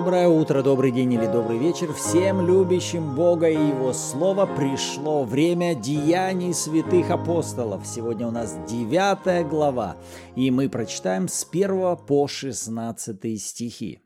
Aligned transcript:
Доброе 0.00 0.28
утро, 0.28 0.62
добрый 0.62 0.92
день 0.92 1.12
или 1.12 1.26
добрый 1.26 1.58
вечер 1.58 1.92
всем 1.92 2.46
любящим 2.46 3.14
Бога 3.14 3.50
и 3.50 3.52
Его 3.52 3.92
Слово. 3.92 4.46
Пришло 4.46 5.24
время 5.24 5.74
деяний 5.74 6.54
святых 6.54 7.10
апостолов. 7.10 7.86
Сегодня 7.86 8.26
у 8.26 8.30
нас 8.30 8.56
девятая 8.66 9.44
глава, 9.44 9.98
и 10.36 10.50
мы 10.50 10.70
прочитаем 10.70 11.28
с 11.28 11.46
1 11.46 11.98
по 12.06 12.26
16 12.26 13.42
стихи. 13.42 14.00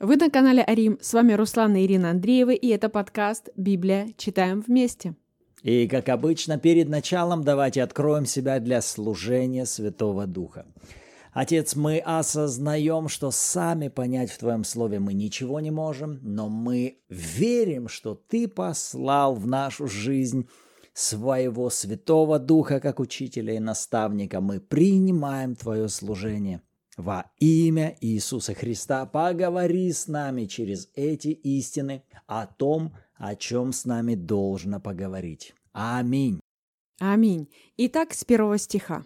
Вы 0.00 0.16
на 0.16 0.30
канале 0.30 0.64
Арим. 0.64 0.98
С 1.00 1.14
вами 1.14 1.34
Руслан 1.34 1.76
и 1.76 1.84
Ирина 1.84 2.10
Андреева, 2.10 2.50
и 2.50 2.66
это 2.66 2.88
подкаст 2.88 3.48
«Библия. 3.56 4.08
Читаем 4.16 4.64
вместе». 4.66 5.14
И, 5.62 5.86
как 5.86 6.08
обычно, 6.08 6.58
перед 6.58 6.88
началом 6.88 7.44
давайте 7.44 7.84
откроем 7.84 8.26
себя 8.26 8.58
для 8.58 8.82
служения 8.82 9.64
Святого 9.64 10.26
Духа. 10.26 10.66
Отец, 11.36 11.76
мы 11.76 11.98
осознаем, 11.98 13.08
что 13.08 13.30
сами 13.30 13.88
понять 13.88 14.30
в 14.30 14.38
Твоем 14.38 14.64
Слове 14.64 15.00
мы 15.00 15.12
ничего 15.12 15.60
не 15.60 15.70
можем, 15.70 16.18
но 16.22 16.48
мы 16.48 17.02
верим, 17.10 17.88
что 17.88 18.14
Ты 18.14 18.48
послал 18.48 19.34
в 19.34 19.46
нашу 19.46 19.86
жизнь 19.86 20.48
своего 20.94 21.68
Святого 21.68 22.38
Духа 22.38 22.80
как 22.80 23.00
учителя 23.00 23.52
и 23.52 23.58
наставника. 23.58 24.40
Мы 24.40 24.60
принимаем 24.60 25.56
Твое 25.56 25.90
служение. 25.90 26.62
Во 26.96 27.30
имя 27.38 27.98
Иисуса 28.00 28.54
Христа 28.54 29.04
поговори 29.04 29.92
с 29.92 30.08
нами 30.08 30.46
через 30.46 30.88
эти 30.94 31.28
истины 31.28 32.02
о 32.26 32.46
том, 32.46 32.96
о 33.16 33.36
чем 33.36 33.74
с 33.74 33.84
нами 33.84 34.14
должно 34.14 34.80
поговорить. 34.80 35.52
Аминь. 35.74 36.40
Аминь. 36.98 37.50
Итак, 37.76 38.14
с 38.14 38.24
первого 38.24 38.56
стиха. 38.56 39.04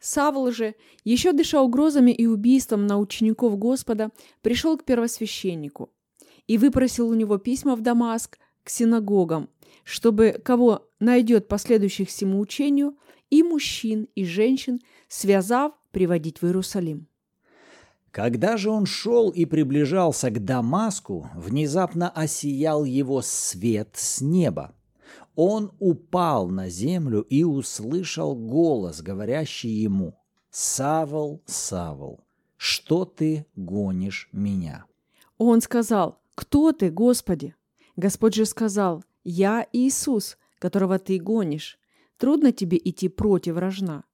Савл 0.00 0.50
же, 0.50 0.74
еще 1.04 1.32
дыша 1.32 1.60
угрозами 1.62 2.10
и 2.10 2.26
убийством 2.26 2.86
на 2.86 2.98
учеников 2.98 3.58
Господа, 3.58 4.10
пришел 4.42 4.76
к 4.76 4.84
первосвященнику 4.84 5.90
и 6.46 6.58
выпросил 6.58 7.08
у 7.08 7.14
него 7.14 7.38
письма 7.38 7.76
в 7.76 7.80
Дамаск 7.80 8.38
к 8.62 8.70
синагогам, 8.70 9.48
чтобы 9.84 10.40
кого 10.44 10.88
найдет 11.00 11.48
последующих 11.48 12.08
всему 12.08 12.40
учению, 12.40 12.96
и 13.28 13.42
мужчин, 13.42 14.08
и 14.14 14.24
женщин, 14.24 14.78
связав, 15.08 15.72
приводить 15.90 16.40
в 16.40 16.46
Иерусалим. 16.46 17.08
Когда 18.12 18.56
же 18.56 18.70
он 18.70 18.86
шел 18.86 19.30
и 19.30 19.44
приближался 19.44 20.30
к 20.30 20.44
Дамаску, 20.44 21.28
внезапно 21.34 22.08
осиял 22.08 22.84
его 22.84 23.20
свет 23.22 23.90
с 23.94 24.20
неба. 24.20 24.75
Он 25.36 25.70
упал 25.78 26.48
на 26.48 26.70
землю 26.70 27.20
и 27.20 27.44
услышал 27.44 28.34
голос, 28.34 29.02
говорящий 29.02 29.70
ему, 29.70 30.18
«Савол, 30.50 31.42
Савол, 31.44 32.20
что 32.56 33.04
ты 33.04 33.46
гонишь 33.54 34.30
меня?» 34.32 34.86
Он 35.36 35.60
сказал, 35.60 36.18
«Кто 36.34 36.72
ты, 36.72 36.90
Господи?» 36.90 37.54
Господь 37.96 38.34
же 38.34 38.46
сказал, 38.46 39.04
«Я 39.24 39.66
Иисус, 39.72 40.38
которого 40.58 40.98
ты 40.98 41.18
гонишь. 41.18 41.78
Трудно 42.16 42.50
тебе 42.50 42.80
идти 42.82 43.08
против 43.10 43.58
рожна». 43.58 44.04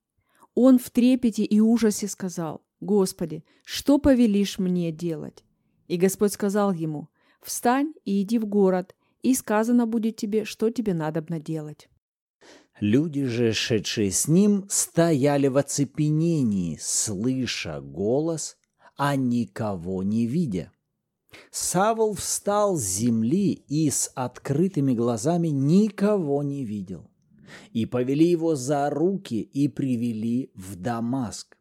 Он 0.56 0.80
в 0.80 0.90
трепете 0.90 1.44
и 1.44 1.60
ужасе 1.60 2.08
сказал, 2.08 2.62
«Господи, 2.80 3.44
что 3.64 3.98
повелишь 3.98 4.58
мне 4.58 4.90
делать?» 4.90 5.44
И 5.86 5.96
Господь 5.96 6.32
сказал 6.32 6.72
ему, 6.72 7.08
«Встань 7.40 7.92
и 8.04 8.22
иди 8.22 8.40
в 8.40 8.46
город, 8.46 8.96
и 9.22 9.34
сказано 9.34 9.86
будет 9.86 10.16
тебе, 10.16 10.44
что 10.44 10.70
тебе 10.70 10.94
надобно 10.94 11.40
делать». 11.40 11.88
Люди 12.80 13.24
же, 13.24 13.52
шедшие 13.52 14.10
с 14.10 14.26
ним, 14.26 14.66
стояли 14.68 15.46
в 15.46 15.56
оцепенении, 15.56 16.78
слыша 16.80 17.80
голос, 17.80 18.56
а 18.96 19.14
никого 19.14 20.02
не 20.02 20.26
видя. 20.26 20.72
Савол 21.50 22.14
встал 22.14 22.76
с 22.76 22.82
земли 22.82 23.52
и 23.52 23.88
с 23.90 24.10
открытыми 24.14 24.94
глазами 24.94 25.48
никого 25.48 26.42
не 26.42 26.64
видел. 26.64 27.10
И 27.72 27.86
повели 27.86 28.28
его 28.28 28.54
за 28.54 28.88
руки 28.90 29.40
и 29.40 29.68
привели 29.68 30.50
в 30.54 30.76
Дамаск. 30.76 31.56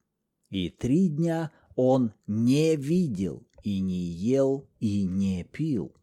И 0.50 0.70
три 0.70 1.10
дня 1.10 1.52
он 1.76 2.14
не 2.28 2.76
видел 2.76 3.46
и 3.64 3.80
не 3.82 4.00
ел 4.00 4.68
и 4.80 5.04
не 5.04 5.44
пил. 5.44 5.94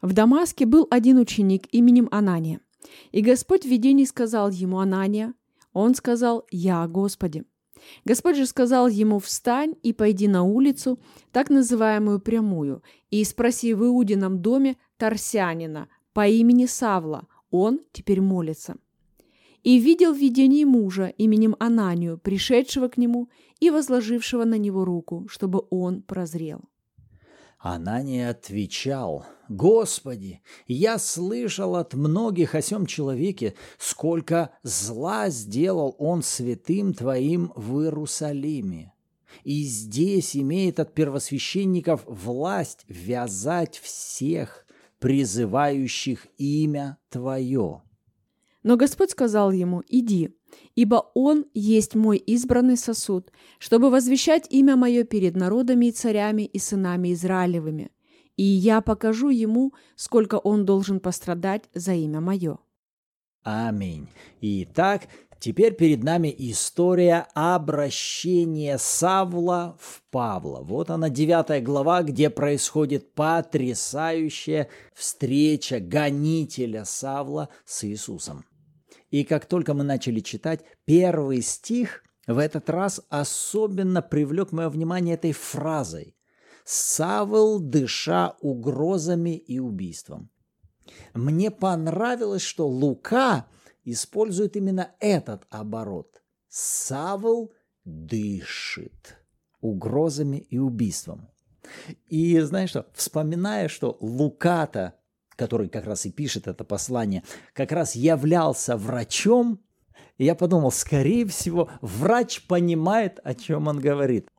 В 0.00 0.12
Дамаске 0.12 0.64
был 0.64 0.86
один 0.90 1.18
ученик 1.18 1.66
именем 1.72 2.08
Анания. 2.12 2.60
И 3.10 3.20
Господь 3.20 3.64
в 3.64 3.68
видении 3.68 4.04
сказал 4.04 4.50
ему 4.50 4.78
Анания, 4.78 5.34
он 5.72 5.94
сказал 5.94 6.46
«Я, 6.50 6.86
Господи». 6.86 7.44
Господь 8.04 8.36
же 8.36 8.46
сказал 8.46 8.88
ему 8.88 9.18
«Встань 9.18 9.74
и 9.82 9.92
пойди 9.92 10.28
на 10.28 10.44
улицу, 10.44 11.00
так 11.32 11.50
называемую 11.50 12.20
прямую, 12.20 12.82
и 13.10 13.24
спроси 13.24 13.74
в 13.74 13.84
Иудином 13.84 14.40
доме 14.40 14.76
Тарсянина 14.98 15.88
по 16.12 16.26
имени 16.26 16.66
Савла, 16.66 17.26
он 17.50 17.80
теперь 17.92 18.20
молится». 18.20 18.76
И 19.64 19.78
видел 19.78 20.14
в 20.14 20.18
видении 20.18 20.62
мужа 20.64 21.12
именем 21.18 21.56
Ананию, 21.58 22.18
пришедшего 22.18 22.86
к 22.86 22.96
нему 22.96 23.28
и 23.58 23.70
возложившего 23.70 24.44
на 24.44 24.56
него 24.56 24.84
руку, 24.84 25.26
чтобы 25.28 25.64
он 25.70 26.02
прозрел. 26.02 26.60
Анания 27.58 28.30
отвечал, 28.30 29.26
«Господи, 29.48 30.42
я 30.68 30.98
слышал 30.98 31.74
от 31.74 31.94
многих 31.94 32.54
о 32.54 32.62
сем 32.62 32.86
человеке, 32.86 33.54
сколько 33.78 34.52
зла 34.62 35.28
сделал 35.28 35.96
он 35.98 36.22
святым 36.22 36.94
Твоим 36.94 37.52
в 37.56 37.80
Иерусалиме. 37.80 38.92
И 39.42 39.64
здесь 39.64 40.36
имеет 40.36 40.78
от 40.78 40.94
первосвященников 40.94 42.02
власть 42.06 42.84
вязать 42.86 43.78
всех, 43.78 44.64
призывающих 45.00 46.28
имя 46.36 46.98
Твое». 47.10 47.82
Но 48.62 48.76
Господь 48.76 49.10
сказал 49.10 49.50
ему, 49.50 49.82
«Иди, 49.88 50.37
ибо 50.74 51.10
он 51.14 51.46
есть 51.54 51.94
мой 51.94 52.18
избранный 52.18 52.76
сосуд, 52.76 53.30
чтобы 53.58 53.90
возвещать 53.90 54.46
имя 54.50 54.76
мое 54.76 55.04
перед 55.04 55.36
народами 55.36 55.86
и 55.86 55.92
царями 55.92 56.42
и 56.42 56.58
сынами 56.58 57.12
Израилевыми, 57.12 57.90
и 58.36 58.44
я 58.44 58.80
покажу 58.80 59.30
ему, 59.30 59.72
сколько 59.96 60.36
он 60.36 60.64
должен 60.64 61.00
пострадать 61.00 61.64
за 61.74 61.94
имя 61.94 62.20
мое». 62.20 62.58
Аминь. 63.42 64.08
Итак, 64.42 65.08
теперь 65.40 65.74
перед 65.74 66.02
нами 66.02 66.34
история 66.36 67.26
обращения 67.34 68.76
Савла 68.78 69.76
в 69.80 70.02
Павла. 70.10 70.60
Вот 70.60 70.90
она, 70.90 71.08
девятая 71.08 71.62
глава, 71.62 72.02
где 72.02 72.28
происходит 72.30 73.14
потрясающая 73.14 74.68
встреча 74.94 75.80
гонителя 75.80 76.84
Савла 76.84 77.48
с 77.64 77.84
Иисусом. 77.84 78.44
И 79.10 79.24
как 79.24 79.46
только 79.46 79.74
мы 79.74 79.84
начали 79.84 80.20
читать, 80.20 80.64
первый 80.84 81.42
стих 81.42 82.02
в 82.26 82.38
этот 82.38 82.68
раз 82.68 83.00
особенно 83.08 84.02
привлек 84.02 84.52
мое 84.52 84.68
внимание 84.68 85.14
этой 85.14 85.32
фразой 85.32 86.14
«Савл, 86.64 87.58
дыша 87.58 88.36
угрозами 88.40 89.36
и 89.36 89.58
убийством». 89.58 90.30
Мне 91.14 91.50
понравилось, 91.50 92.42
что 92.42 92.68
Лука 92.68 93.46
использует 93.84 94.56
именно 94.56 94.94
этот 95.00 95.46
оборот. 95.48 96.22
Савл 96.48 97.52
дышит 97.84 99.18
угрозами 99.60 100.36
и 100.36 100.58
убийством. 100.58 101.28
И 102.08 102.38
знаешь 102.40 102.70
что, 102.70 102.86
вспоминая, 102.94 103.68
что 103.68 103.96
Луката 104.00 104.97
который 105.38 105.68
как 105.68 105.86
раз 105.86 106.04
и 106.04 106.10
пишет 106.10 106.48
это 106.48 106.64
послание, 106.64 107.22
как 107.54 107.72
раз 107.72 107.94
являлся 107.94 108.76
врачом, 108.76 109.60
и 110.18 110.24
я 110.24 110.34
подумал, 110.34 110.72
скорее 110.72 111.26
всего, 111.26 111.70
врач 111.80 112.46
понимает, 112.46 113.20
о 113.22 113.34
чем 113.34 113.68
он 113.68 113.78
говорит. 113.78 114.30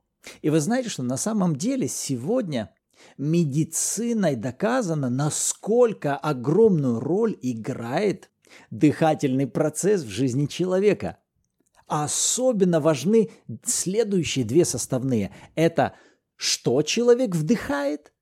И 0.42 0.50
вы 0.50 0.60
знаете, 0.60 0.90
что 0.90 1.02
на 1.02 1.16
самом 1.16 1.56
деле 1.56 1.88
сегодня 1.88 2.74
медициной 3.16 4.36
доказано, 4.36 5.08
насколько 5.08 6.16
огромную 6.16 7.00
роль 7.00 7.38
играет 7.40 8.30
дыхательный 8.70 9.46
процесс 9.46 10.02
в 10.02 10.08
жизни 10.08 10.44
человека. 10.44 11.16
Особенно 11.86 12.78
важны 12.78 13.30
следующие 13.64 14.44
две 14.44 14.66
составные. 14.66 15.32
Это 15.54 15.94
что 16.36 16.82
человек 16.82 17.34
вдыхает 17.34 18.12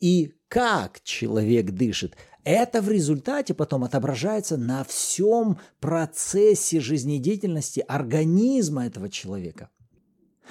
и 0.00 0.34
как 0.48 1.00
человек 1.02 1.70
дышит. 1.70 2.16
Это 2.44 2.82
в 2.82 2.88
результате 2.88 3.54
потом 3.54 3.84
отображается 3.84 4.56
на 4.56 4.82
всем 4.82 5.58
процессе 5.78 6.80
жизнедеятельности 6.80 7.84
организма 7.86 8.86
этого 8.86 9.08
человека. 9.08 9.70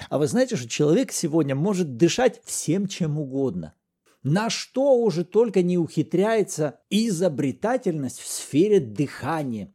А 0.08 0.18
вы 0.18 0.26
знаете, 0.26 0.56
что 0.56 0.68
человек 0.68 1.12
сегодня 1.12 1.54
может 1.54 1.98
дышать 1.98 2.40
всем 2.44 2.86
чем 2.86 3.18
угодно. 3.18 3.74
На 4.22 4.48
что 4.48 4.96
уже 4.96 5.24
только 5.24 5.62
не 5.62 5.76
ухитряется 5.76 6.80
изобретательность 6.88 8.20
в 8.20 8.26
сфере 8.26 8.80
дыхания. 8.80 9.74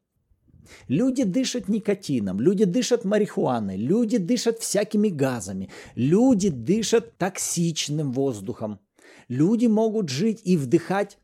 Люди 0.88 1.24
дышат 1.24 1.70
никотином, 1.70 2.42
люди 2.42 2.66
дышат 2.66 3.06
марихуаной, 3.06 3.78
люди 3.78 4.18
дышат 4.18 4.60
всякими 4.60 5.10
газами, 5.10 5.70
люди 5.96 6.50
дышат 6.50 7.18
токсичным 7.18 8.12
воздухом– 8.12 8.80
Люди 9.28 9.66
могут 9.66 10.08
жить 10.08 10.42
и 10.46 10.56
вдыхать 10.56 11.18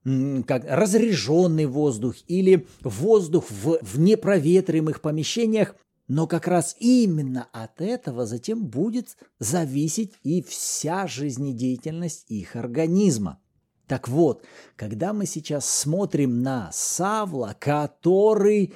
как 0.46 0.66
разреженный 0.66 1.66
воздух 1.68 2.16
или 2.28 2.68
воздух 2.82 3.46
в, 3.50 3.80
в 3.82 4.00
непроветриваемых 4.00 5.00
помещениях, 5.00 5.76
но 6.10 6.28
как 6.28 6.48
раз 6.48 6.76
именно 6.80 7.48
от 7.54 7.80
этого 7.80 8.26
затем 8.26 8.66
будет 8.66 9.18
зависеть 9.40 10.14
и 10.24 10.42
вся 10.42 11.08
жизнедеятельность 11.08 12.26
их 12.30 12.58
организма. 12.58 13.40
Так 13.88 14.10
вот, 14.10 14.44
когда 14.76 15.14
мы 15.14 15.26
сейчас 15.26 15.70
смотрим 15.70 16.42
на 16.42 16.72
Савла, 16.74 17.56
который 17.58 18.74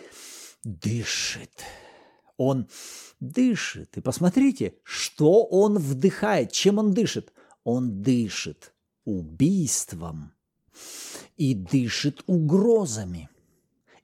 дышит, 0.63 1.63
он 2.37 2.69
дышит. 3.19 3.97
И 3.97 4.01
посмотрите, 4.01 4.75
что 4.83 5.43
он 5.43 5.79
вдыхает, 5.79 6.53
чем 6.53 6.77
он 6.77 6.93
дышит. 6.93 7.33
Он 7.63 8.01
дышит 8.01 8.73
убийством 9.07 10.33
и 11.37 11.55
дышит 11.55 12.23
угрозами. 12.27 13.29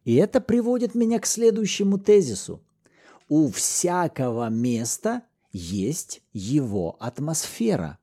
И 0.06 0.16
это 0.16 0.40
приводит 0.40 0.96
меня 0.96 1.20
к 1.20 1.26
следующему 1.26 1.98
тезису. 1.98 2.64
У 3.28 3.52
всякого 3.52 4.50
места 4.50 5.24
есть 5.52 6.24
его 6.32 6.96
атмосфера 7.00 8.00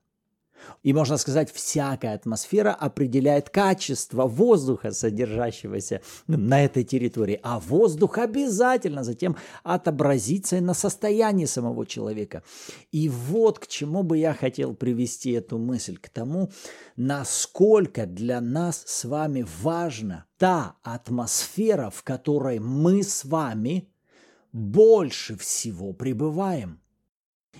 и 0.83 0.93
можно 0.93 1.17
сказать, 1.17 1.51
всякая 1.51 2.15
атмосфера 2.15 2.73
определяет 2.73 3.49
качество 3.49 4.25
воздуха, 4.25 4.91
содержащегося 4.91 6.01
на 6.27 6.63
этой 6.63 6.83
территории. 6.83 7.39
А 7.43 7.59
воздух 7.59 8.17
обязательно 8.17 9.03
затем 9.03 9.35
отобразится 9.63 10.59
на 10.61 10.73
состоянии 10.73 11.45
самого 11.45 11.85
человека. 11.85 12.43
И 12.91 13.09
вот 13.09 13.59
к 13.59 13.67
чему 13.67 14.03
бы 14.03 14.17
я 14.17 14.33
хотел 14.33 14.73
привести 14.73 15.31
эту 15.31 15.57
мысль, 15.57 15.97
к 15.97 16.09
тому, 16.09 16.51
насколько 16.95 18.05
для 18.05 18.41
нас 18.41 18.83
с 18.85 19.05
вами 19.05 19.45
важна 19.61 20.25
та 20.37 20.75
атмосфера, 20.83 21.89
в 21.89 22.03
которой 22.03 22.59
мы 22.59 23.03
с 23.03 23.23
вами 23.23 23.87
больше 24.51 25.37
всего 25.37 25.93
пребываем. 25.93 26.80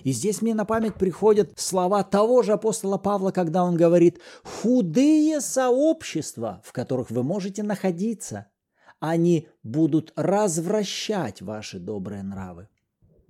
И 0.04 0.12
здесь 0.12 0.42
мне 0.42 0.54
на 0.54 0.64
память 0.64 0.94
приходят 0.94 1.52
слова 1.56 2.02
того 2.02 2.42
же 2.42 2.52
апостола 2.52 2.98
Павла, 2.98 3.30
когда 3.30 3.64
он 3.64 3.76
говорит 3.76 4.18
«худые 4.42 5.40
сообщества, 5.40 6.60
в 6.64 6.72
которых 6.72 7.10
вы 7.10 7.22
можете 7.22 7.62
находиться, 7.62 8.46
они 9.00 9.48
будут 9.62 10.12
развращать 10.16 11.42
ваши 11.42 11.78
добрые 11.78 12.22
нравы». 12.22 12.68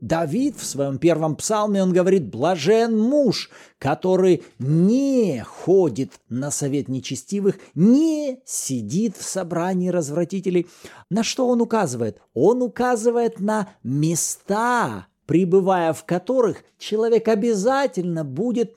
Давид 0.03 0.57
в 0.57 0.65
своем 0.65 0.99
первом 0.99 1.37
псалме, 1.37 1.81
он 1.81 1.93
говорит, 1.93 2.29
блажен 2.29 2.99
муж, 2.99 3.51
который 3.79 4.43
не 4.59 5.45
ходит 5.47 6.11
на 6.29 6.51
совет 6.51 6.89
нечестивых, 6.89 7.61
не 7.77 8.41
сидит 8.45 9.17
в 9.17 9.23
собрании 9.23 9.91
развратителей. 9.91 10.67
На 11.09 11.23
что 11.23 11.47
он 11.47 11.61
указывает? 11.61 12.21
Он 12.35 12.63
указывает 12.63 13.39
на 13.39 13.69
места, 13.85 15.07
пребывая 15.27 15.93
в 15.93 16.05
которых 16.05 16.65
человек 16.79 17.29
обязательно 17.29 18.25
будет 18.25 18.77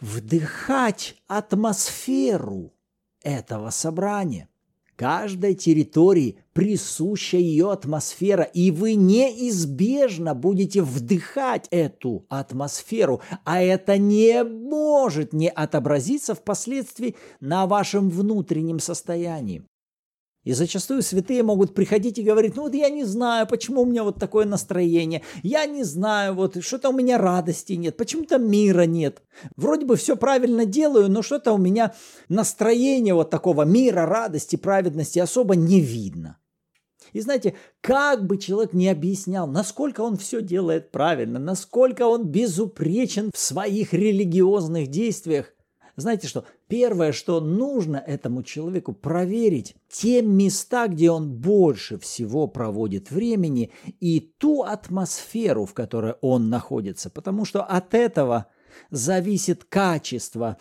вдыхать 0.00 1.16
атмосферу 1.26 2.72
этого 3.22 3.70
собрания. 3.70 4.48
Каждой 4.96 5.54
территории 5.54 6.40
присуща 6.54 7.36
ее 7.36 7.70
атмосфера, 7.70 8.42
и 8.42 8.72
вы 8.72 8.94
неизбежно 8.94 10.34
будете 10.34 10.82
вдыхать 10.82 11.68
эту 11.70 12.26
атмосферу, 12.28 13.20
а 13.44 13.62
это 13.62 13.96
не 13.96 14.42
может 14.42 15.32
не 15.32 15.50
отобразиться 15.50 16.34
впоследствии 16.34 17.14
на 17.38 17.68
вашем 17.68 18.10
внутреннем 18.10 18.80
состоянии. 18.80 19.62
И 20.44 20.52
зачастую 20.52 21.02
святые 21.02 21.42
могут 21.42 21.74
приходить 21.74 22.18
и 22.18 22.22
говорить, 22.22 22.56
ну 22.56 22.62
вот 22.62 22.74
я 22.74 22.88
не 22.88 23.04
знаю, 23.04 23.46
почему 23.46 23.82
у 23.82 23.86
меня 23.86 24.04
вот 24.04 24.18
такое 24.18 24.46
настроение, 24.46 25.22
я 25.42 25.66
не 25.66 25.84
знаю, 25.84 26.34
вот 26.34 26.62
что-то 26.64 26.90
у 26.90 26.92
меня 26.92 27.18
радости 27.18 27.74
нет, 27.74 27.96
почему-то 27.96 28.38
мира 28.38 28.82
нет. 28.82 29.22
Вроде 29.56 29.84
бы 29.84 29.96
все 29.96 30.16
правильно 30.16 30.64
делаю, 30.64 31.10
но 31.10 31.22
что-то 31.22 31.52
у 31.52 31.58
меня 31.58 31.92
настроение 32.28 33.14
вот 33.14 33.30
такого 33.30 33.62
мира, 33.62 34.06
радости, 34.06 34.56
праведности 34.56 35.18
особо 35.18 35.56
не 35.56 35.80
видно. 35.80 36.38
И 37.12 37.20
знаете, 37.20 37.54
как 37.80 38.26
бы 38.26 38.38
человек 38.38 38.72
не 38.74 38.88
объяснял, 38.88 39.46
насколько 39.46 40.02
он 40.02 40.16
все 40.16 40.42
делает 40.42 40.90
правильно, 40.90 41.38
насколько 41.38 42.06
он 42.06 42.26
безупречен 42.26 43.30
в 43.34 43.38
своих 43.38 43.92
религиозных 43.92 44.88
действиях, 44.88 45.52
знаете 45.96 46.28
что? 46.28 46.44
Первое, 46.68 47.12
что 47.12 47.40
нужно 47.40 47.96
этому 47.96 48.42
человеку 48.42 48.92
проверить, 48.92 49.74
те 49.88 50.20
места, 50.20 50.86
где 50.88 51.10
он 51.10 51.32
больше 51.32 51.98
всего 51.98 52.46
проводит 52.46 53.10
времени, 53.10 53.72
и 54.00 54.20
ту 54.20 54.62
атмосферу, 54.62 55.64
в 55.64 55.72
которой 55.72 56.14
он 56.20 56.50
находится, 56.50 57.08
потому 57.08 57.46
что 57.46 57.62
от 57.62 57.94
этого 57.94 58.46
зависит 58.90 59.64
качество 59.64 60.58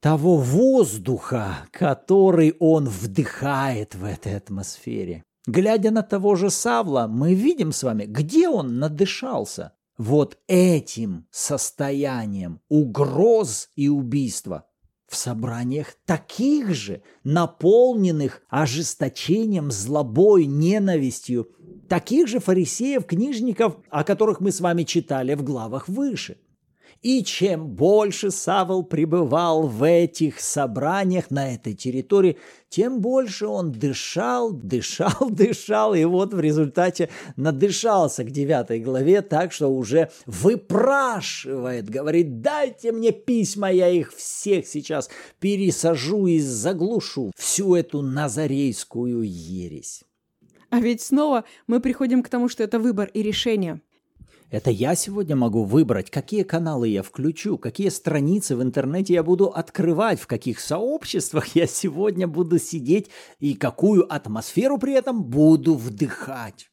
того 0.00 0.38
воздуха, 0.38 1.58
который 1.72 2.56
он 2.58 2.88
вдыхает 2.88 3.94
в 3.94 4.04
этой 4.04 4.34
атмосфере. 4.34 5.22
Глядя 5.46 5.90
на 5.90 6.02
того 6.02 6.36
же 6.36 6.48
Савла, 6.48 7.06
мы 7.06 7.34
видим 7.34 7.72
с 7.72 7.82
вами, 7.82 8.04
где 8.04 8.48
он 8.48 8.78
надышался. 8.78 9.72
Вот 9.98 10.38
этим 10.46 11.26
состоянием 11.30 12.62
угроз 12.70 13.68
и 13.76 13.90
убийства 13.90 14.64
в 15.10 15.16
собраниях 15.16 15.96
таких 16.06 16.72
же, 16.72 17.02
наполненных 17.24 18.42
ожесточением, 18.48 19.72
злобой, 19.72 20.46
ненавистью, 20.46 21.50
таких 21.88 22.28
же 22.28 22.38
фарисеев, 22.38 23.04
книжников, 23.04 23.76
о 23.90 24.04
которых 24.04 24.40
мы 24.40 24.52
с 24.52 24.60
вами 24.60 24.84
читали 24.84 25.34
в 25.34 25.42
главах 25.42 25.88
выше– 25.88 26.38
и 27.02 27.24
чем 27.24 27.68
больше 27.68 28.30
Савол 28.30 28.84
пребывал 28.84 29.66
в 29.66 29.82
этих 29.82 30.38
собраниях 30.38 31.30
на 31.30 31.54
этой 31.54 31.74
территории, 31.74 32.36
тем 32.68 33.00
больше 33.00 33.46
он 33.46 33.72
дышал, 33.72 34.52
дышал, 34.52 35.10
дышал, 35.30 35.94
и 35.94 36.04
вот 36.04 36.34
в 36.34 36.40
результате 36.40 37.08
надышался 37.36 38.22
к 38.24 38.30
девятой 38.30 38.80
главе 38.80 39.22
так, 39.22 39.52
что 39.52 39.68
уже 39.68 40.10
выпрашивает, 40.26 41.88
говорит, 41.88 42.42
дайте 42.42 42.92
мне 42.92 43.12
письма, 43.12 43.70
я 43.70 43.88
их 43.88 44.14
всех 44.14 44.66
сейчас 44.66 45.08
пересажу 45.38 46.26
и 46.26 46.38
заглушу 46.38 47.32
всю 47.34 47.76
эту 47.76 48.02
назарейскую 48.02 49.22
ересь. 49.22 50.04
А 50.68 50.80
ведь 50.80 51.00
снова 51.00 51.44
мы 51.66 51.80
приходим 51.80 52.22
к 52.22 52.28
тому, 52.28 52.48
что 52.48 52.62
это 52.62 52.78
выбор 52.78 53.10
и 53.12 53.22
решение. 53.22 53.80
Это 54.50 54.70
я 54.70 54.96
сегодня 54.96 55.36
могу 55.36 55.62
выбрать, 55.62 56.10
какие 56.10 56.42
каналы 56.42 56.88
я 56.88 57.04
включу, 57.04 57.56
какие 57.56 57.88
страницы 57.88 58.56
в 58.56 58.62
интернете 58.62 59.14
я 59.14 59.22
буду 59.22 59.46
открывать, 59.46 60.20
в 60.20 60.26
каких 60.26 60.58
сообществах 60.58 61.54
я 61.54 61.68
сегодня 61.68 62.26
буду 62.26 62.58
сидеть 62.58 63.10
и 63.38 63.54
какую 63.54 64.12
атмосферу 64.12 64.78
при 64.78 64.94
этом 64.94 65.22
буду 65.22 65.76
вдыхать. 65.76 66.68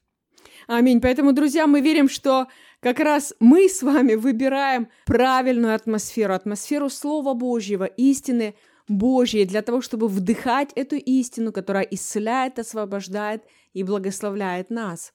Аминь. 0.66 1.00
Поэтому, 1.00 1.34
друзья, 1.34 1.68
мы 1.68 1.82
верим, 1.82 2.10
что 2.10 2.48
как 2.80 3.00
раз 3.00 3.34
мы 3.40 3.70
с 3.70 3.84
вами 3.84 4.16
выбираем 4.16 4.90
правильную 5.06 5.76
атмосферу, 5.76 6.34
атмосферу 6.34 6.90
Слова 6.90 7.36
Божьего, 7.36 7.86
истины 7.86 8.56
Божьей, 8.88 9.46
для 9.46 9.62
того, 9.62 9.82
чтобы 9.82 10.08
вдыхать 10.08 10.72
эту 10.76 10.96
истину, 10.96 11.52
которая 11.52 11.84
исцеляет, 11.84 12.58
освобождает 12.58 13.44
и 13.74 13.84
благословляет 13.84 14.72
нас. 14.72 15.14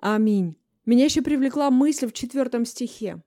Аминь. 0.00 0.56
Меня 0.86 1.06
еще 1.06 1.20
привлекла 1.20 1.72
мысль 1.72 2.06
в 2.06 2.12
четвертом 2.12 2.64
стихе, 2.64 3.20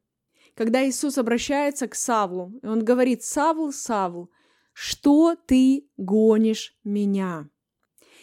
когда 0.55 0.87
Иисус 0.87 1.17
обращается 1.17 1.89
к 1.89 1.95
Савлу, 1.95 2.57
и 2.63 2.65
он 2.65 2.85
говорит, 2.85 3.21
«Савл, 3.23 3.73
Савл, 3.73 4.31
что 4.71 5.35
ты 5.35 5.85
гонишь 5.97 6.77
меня?» 6.85 7.49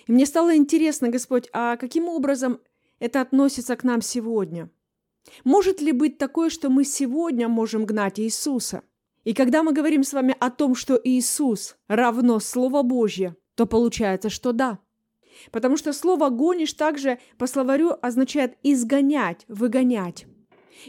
И 0.06 0.12
мне 0.12 0.24
стало 0.24 0.56
интересно, 0.56 1.10
Господь, 1.10 1.50
а 1.52 1.76
каким 1.76 2.08
образом 2.08 2.60
это 2.98 3.20
относится 3.20 3.76
к 3.76 3.84
нам 3.84 4.00
сегодня? 4.00 4.70
Может 5.44 5.82
ли 5.82 5.92
быть 5.92 6.16
такое, 6.16 6.48
что 6.48 6.70
мы 6.70 6.84
сегодня 6.84 7.46
можем 7.46 7.84
гнать 7.84 8.18
Иисуса? 8.18 8.84
И 9.24 9.34
когда 9.34 9.62
мы 9.62 9.74
говорим 9.74 10.02
с 10.02 10.14
вами 10.14 10.34
о 10.40 10.50
том, 10.50 10.74
что 10.74 10.98
Иисус 11.02 11.76
равно 11.88 12.40
Слово 12.40 12.82
Божье, 12.82 13.36
то 13.54 13.66
получается, 13.66 14.30
что 14.30 14.52
да– 14.52 14.78
Потому 15.50 15.76
что 15.76 15.92
слово 15.92 16.28
«гонишь» 16.28 16.72
также 16.72 17.18
по 17.38 17.46
словарю 17.46 17.94
означает 18.02 18.56
«изгонять», 18.62 19.44
«выгонять». 19.48 20.26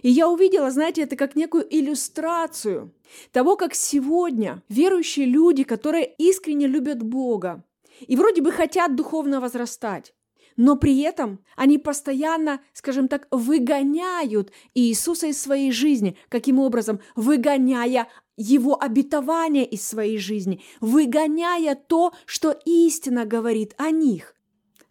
И 0.01 0.10
я 0.10 0.30
увидела, 0.30 0.70
знаете, 0.70 1.01
это 1.04 1.16
как 1.16 1.36
некую 1.36 1.66
иллюстрацию 1.70 2.94
того, 3.32 3.56
как 3.56 3.74
сегодня 3.74 4.62
верующие 4.70 5.25
люди, 5.25 5.63
которые 5.63 6.06
искренне 6.18 6.68
любят 6.68 7.01
Бога 7.01 7.63
и 8.01 8.16
вроде 8.16 8.42
бы 8.42 8.51
хотят 8.51 8.96
духовно 8.96 9.39
возрастать, 9.39 10.13
но 10.56 10.75
при 10.75 11.00
этом 11.01 11.39
они 11.56 11.77
постоянно, 11.77 12.62
скажем 12.74 13.08
так, 13.08 13.27
выгоняют 13.32 14.51
Иисуса 14.74 15.27
из 15.27 15.42
своей 15.42 15.72
жизни. 15.72 16.18
Каким 16.30 16.60
образом? 16.60 17.00
Выгоняя 17.16 18.08
его 18.36 18.82
обетования 18.82 19.63
из 19.63 19.88
своей 19.88 20.18
жизни, 20.18 20.62
выгоняя 20.82 21.75
то, 21.75 22.13
что 22.25 22.51
истина 22.66 23.25
говорит 23.25 23.74
о 23.77 23.92
них. 23.92 24.36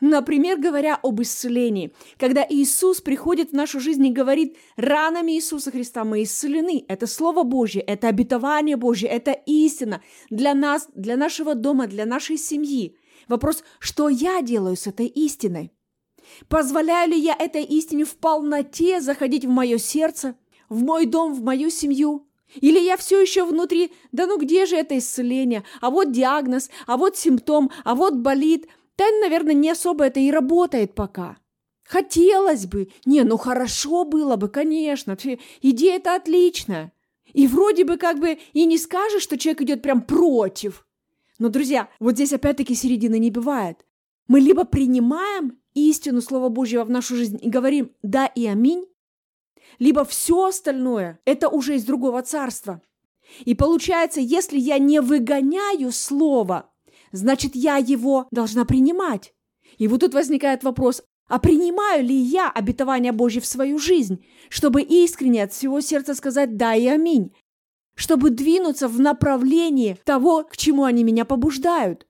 Например, 0.01 0.59
говоря 0.59 0.99
об 1.03 1.23
исцелении. 1.23 1.93
Когда 2.19 2.47
Иисус 2.49 3.01
приходит 3.01 3.51
в 3.51 3.55
нашу 3.55 3.81
жизнь 3.81 4.07
и 4.07 4.13
говорит, 4.13 4.57
ранами 4.77 5.33
Иисуса 5.33 5.71
Христа 5.71 6.05
мы 6.05 6.23
исцелены. 6.23 6.85
Это 6.87 7.07
Слово 7.07 7.45
Божье, 7.45 7.81
это 7.81 8.09
обетование 8.09 8.77
Божье, 8.77 9.09
это 9.09 9.33
истина 9.33 10.03
для 10.29 10.55
нас, 10.55 10.89
для 10.95 11.17
нашего 11.17 11.55
дома, 11.55 11.87
для 11.87 12.05
нашей 12.05 12.37
семьи. 12.37 12.97
Вопрос, 13.27 13.65
что 13.79 14.09
я 14.11 14.43
делаю 14.43 14.77
с 14.77 14.87
этой 14.87 15.07
истиной? 15.07 15.73
Позволяю 16.49 17.11
ли 17.13 17.19
я 17.19 17.35
этой 17.35 17.65
истине 17.65 18.05
в 18.05 18.17
полноте 18.17 19.01
заходить 19.01 19.45
в 19.45 19.49
мое 19.49 19.79
сердце, 19.79 20.37
в 20.69 20.83
мой 20.83 21.07
дом, 21.07 21.33
в 21.33 21.43
мою 21.43 21.71
семью? 21.71 22.27
Или 22.55 22.79
я 22.79 22.97
все 22.97 23.21
еще 23.21 23.45
внутри, 23.45 23.93
да 24.13 24.27
ну 24.27 24.39
где 24.39 24.67
же 24.67 24.77
это 24.77 24.97
исцеление? 24.99 25.65
А 25.81 25.91
вот 25.91 26.13
диагноз, 26.13 26.71
а 26.87 26.97
вот 26.97 27.17
симптом, 27.17 27.71
а 27.85 27.95
вот 27.95 28.17
болит. 28.17 28.69
Да, 28.99 29.05
наверное, 29.21 29.55
не 29.55 29.71
особо 29.71 30.07
это 30.07 30.21
и 30.21 30.31
работает 30.31 30.95
пока. 30.95 31.39
Хотелось 31.85 32.67
бы. 32.67 32.89
Не, 33.05 33.23
ну 33.23 33.37
хорошо 33.37 34.05
было 34.05 34.37
бы, 34.37 34.49
конечно. 34.49 35.17
Идея 35.63 35.97
это 35.97 36.17
отличная. 36.17 36.93
И 37.33 37.47
вроде 37.47 37.85
бы 37.85 37.97
как 37.97 38.19
бы 38.19 38.39
и 38.53 38.65
не 38.65 38.79
скажешь, 38.79 39.23
что 39.23 39.39
человек 39.39 39.63
идет 39.63 39.83
прям 39.83 40.03
против. 40.03 40.87
Но, 41.39 41.49
друзья, 41.49 41.89
вот 42.01 42.15
здесь 42.15 42.33
опять-таки 42.33 42.75
середины 42.75 43.19
не 43.19 43.31
бывает. 43.31 43.85
Мы 44.27 44.41
либо 44.41 44.65
принимаем 44.65 45.59
истину 45.75 46.23
Слова 46.23 46.49
Божьего 46.49 46.85
в 46.85 46.91
нашу 46.91 47.15
жизнь 47.17 47.39
и 47.41 47.51
говорим 47.51 47.93
«да» 48.03 48.27
и 48.27 48.47
«аминь», 48.47 48.87
либо 49.79 50.05
все 50.05 50.47
остальное– 50.47 51.21
это 51.25 51.49
уже 51.49 51.77
из 51.77 51.85
другого 51.85 52.23
царства. 52.23 52.81
И 53.45 53.55
получается, 53.55 54.21
если 54.21 54.59
я 54.59 54.79
не 54.79 55.01
выгоняю 55.01 55.93
Слово, 55.93 56.71
значит, 57.13 57.55
я 57.55 57.77
его 57.77 58.29
должна 58.31 58.65
принимать. 58.65 59.35
И 59.79 59.89
вот 59.89 60.01
тут 60.01 60.15
возникает 60.15 60.65
вопрос, 60.65 61.03
а 61.29 61.39
принимаю 61.39 62.05
ли 62.05 62.15
я 62.15 62.51
обетование 62.51 63.13
Божье 63.13 63.41
в 63.41 63.47
свою 63.47 63.79
жизнь, 63.79 64.25
чтобы 64.49 64.83
искренне 64.83 65.43
от 65.43 65.53
всего 65.53 65.81
сердца 65.81 66.15
сказать 66.15 66.57
«да» 66.57 66.75
и 66.75 66.87
«аминь», 66.87 67.35
чтобы 67.95 68.31
двинуться 68.31 68.89
в 68.89 69.01
направлении 69.01 69.99
того, 70.05 70.45
к 70.45 70.57
чему 70.57 70.85
они 70.85 71.03
меня 71.03 71.25
побуждают? 71.25 72.07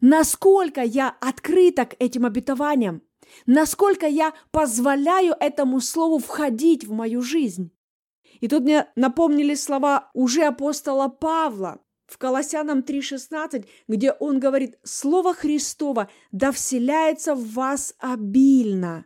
Насколько 0.00 0.82
я 0.82 1.16
открыта 1.20 1.84
к 1.84 1.96
этим 1.98 2.24
обетованиям? 2.24 3.02
Насколько 3.46 4.06
я 4.06 4.32
позволяю 4.50 5.34
этому 5.38 5.80
слову 5.80 6.18
входить 6.18 6.84
в 6.84 6.92
мою 6.92 7.20
жизнь? 7.20 7.70
И 8.40 8.48
тут 8.48 8.62
мне 8.62 8.86
напомнили 8.96 9.54
слова 9.54 10.10
уже 10.14 10.44
апостола 10.44 11.08
Павла 11.08 11.80
в 12.08 12.18
Колоссянам 12.18 12.80
3.16, 12.80 13.66
где 13.86 14.12
он 14.12 14.40
говорит 14.40 14.78
«Слово 14.82 15.34
Христово 15.34 16.10
да 16.32 16.50
вселяется 16.50 17.34
в 17.34 17.52
вас 17.52 17.94
обильно». 17.98 19.04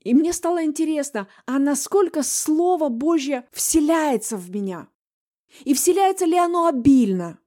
И 0.00 0.14
мне 0.14 0.32
стало 0.32 0.62
интересно, 0.62 1.26
а 1.46 1.58
насколько 1.58 2.22
Слово 2.22 2.88
Божье 2.90 3.48
вселяется 3.50 4.36
в 4.36 4.50
меня? 4.50 4.88
И 5.64 5.74
вселяется 5.74 6.26
ли 6.26 6.36
оно 6.36 6.66
обильно? 6.66 7.40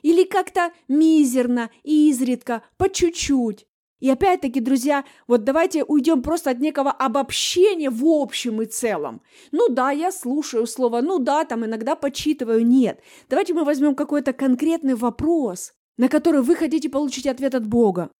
Или 0.00 0.24
как-то 0.24 0.72
мизерно, 0.88 1.70
изредка, 1.82 2.62
по 2.78 2.88
чуть-чуть. 2.88 3.66
И 4.02 4.10
опять-таки, 4.10 4.58
друзья, 4.58 5.04
вот 5.28 5.44
давайте 5.44 5.84
уйдем 5.84 6.22
просто 6.22 6.50
от 6.50 6.58
некого 6.58 6.90
обобщения 6.90 7.88
в 7.88 8.04
общем 8.04 8.60
и 8.60 8.66
целом. 8.66 9.22
Ну 9.52 9.68
да, 9.68 9.92
я 9.92 10.10
слушаю 10.10 10.66
слово, 10.66 11.02
ну 11.02 11.20
да, 11.20 11.44
там 11.44 11.64
иногда 11.64 11.94
почитываю, 11.94 12.66
нет. 12.66 13.00
Давайте 13.30 13.54
мы 13.54 13.62
возьмем 13.64 13.94
какой-то 13.94 14.32
конкретный 14.32 14.96
вопрос, 14.96 15.72
на 15.98 16.08
который 16.08 16.42
вы 16.42 16.56
хотите 16.56 16.88
получить 16.88 17.28
ответ 17.28 17.54
от 17.54 17.64
Бога. 17.64 18.10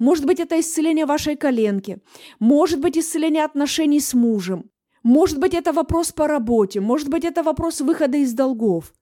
Может 0.00 0.26
быть, 0.26 0.40
это 0.40 0.58
исцеление 0.58 1.06
вашей 1.06 1.36
коленки, 1.36 2.00
может 2.40 2.80
быть, 2.80 2.98
исцеление 2.98 3.44
отношений 3.44 4.00
с 4.00 4.14
мужем, 4.14 4.70
может 5.04 5.38
быть, 5.38 5.54
это 5.54 5.72
вопрос 5.72 6.10
по 6.10 6.26
работе, 6.26 6.80
может 6.80 7.08
быть, 7.08 7.24
это 7.24 7.44
вопрос 7.44 7.80
выхода 7.80 8.18
из 8.18 8.32
долгов. 8.32 8.92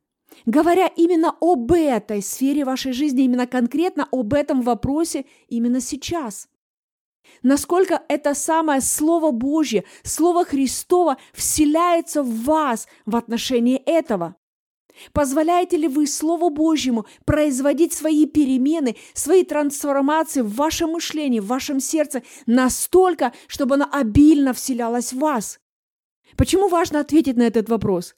Говоря 0.47 0.87
именно 0.87 1.35
об 1.41 1.73
этой 1.73 2.23
сфере 2.23 2.65
вашей 2.65 2.93
жизни, 2.93 3.25
именно 3.25 3.47
конкретно 3.47 4.09
об 4.11 4.33
этом 4.33 4.63
вопросе 4.63 5.27
именно 5.49 5.81
сейчас. 5.81 6.49
Насколько 7.43 8.03
это 8.09 8.35
самое 8.35 8.81
Слово 8.81 9.31
Божье, 9.31 9.85
Слово 10.03 10.45
Христово 10.45 11.17
вселяется 11.33 12.23
в 12.23 12.45
вас 12.45 12.89
в 13.07 13.17
отношении 13.17 13.77
этого. 13.77 14.37
Позволяете 15.13 15.77
ли 15.77 15.89
вы 15.89 16.07
Слову 16.07 16.51
Божьему 16.51 17.07
производить 17.25 17.93
свои 17.93 18.27
перемены, 18.27 18.97
свои 19.15 19.45
трансформации 19.45 20.43
в 20.43 20.55
вашем 20.55 20.91
мышлении, 20.91 21.41
в 21.41 21.47
вашем 21.47 21.81
сердце 21.81 22.23
настолько, 22.47 23.33
чтобы 23.47 23.77
оно 23.77 23.89
обильно 23.91 24.53
вселялось 24.53 25.13
в 25.13 25.19
вас? 25.19 25.61
Почему 26.37 26.69
важно 26.69 27.01
ответить 27.01 27.37
на 27.37 27.43
этот 27.43 27.69
вопрос? 27.69 28.15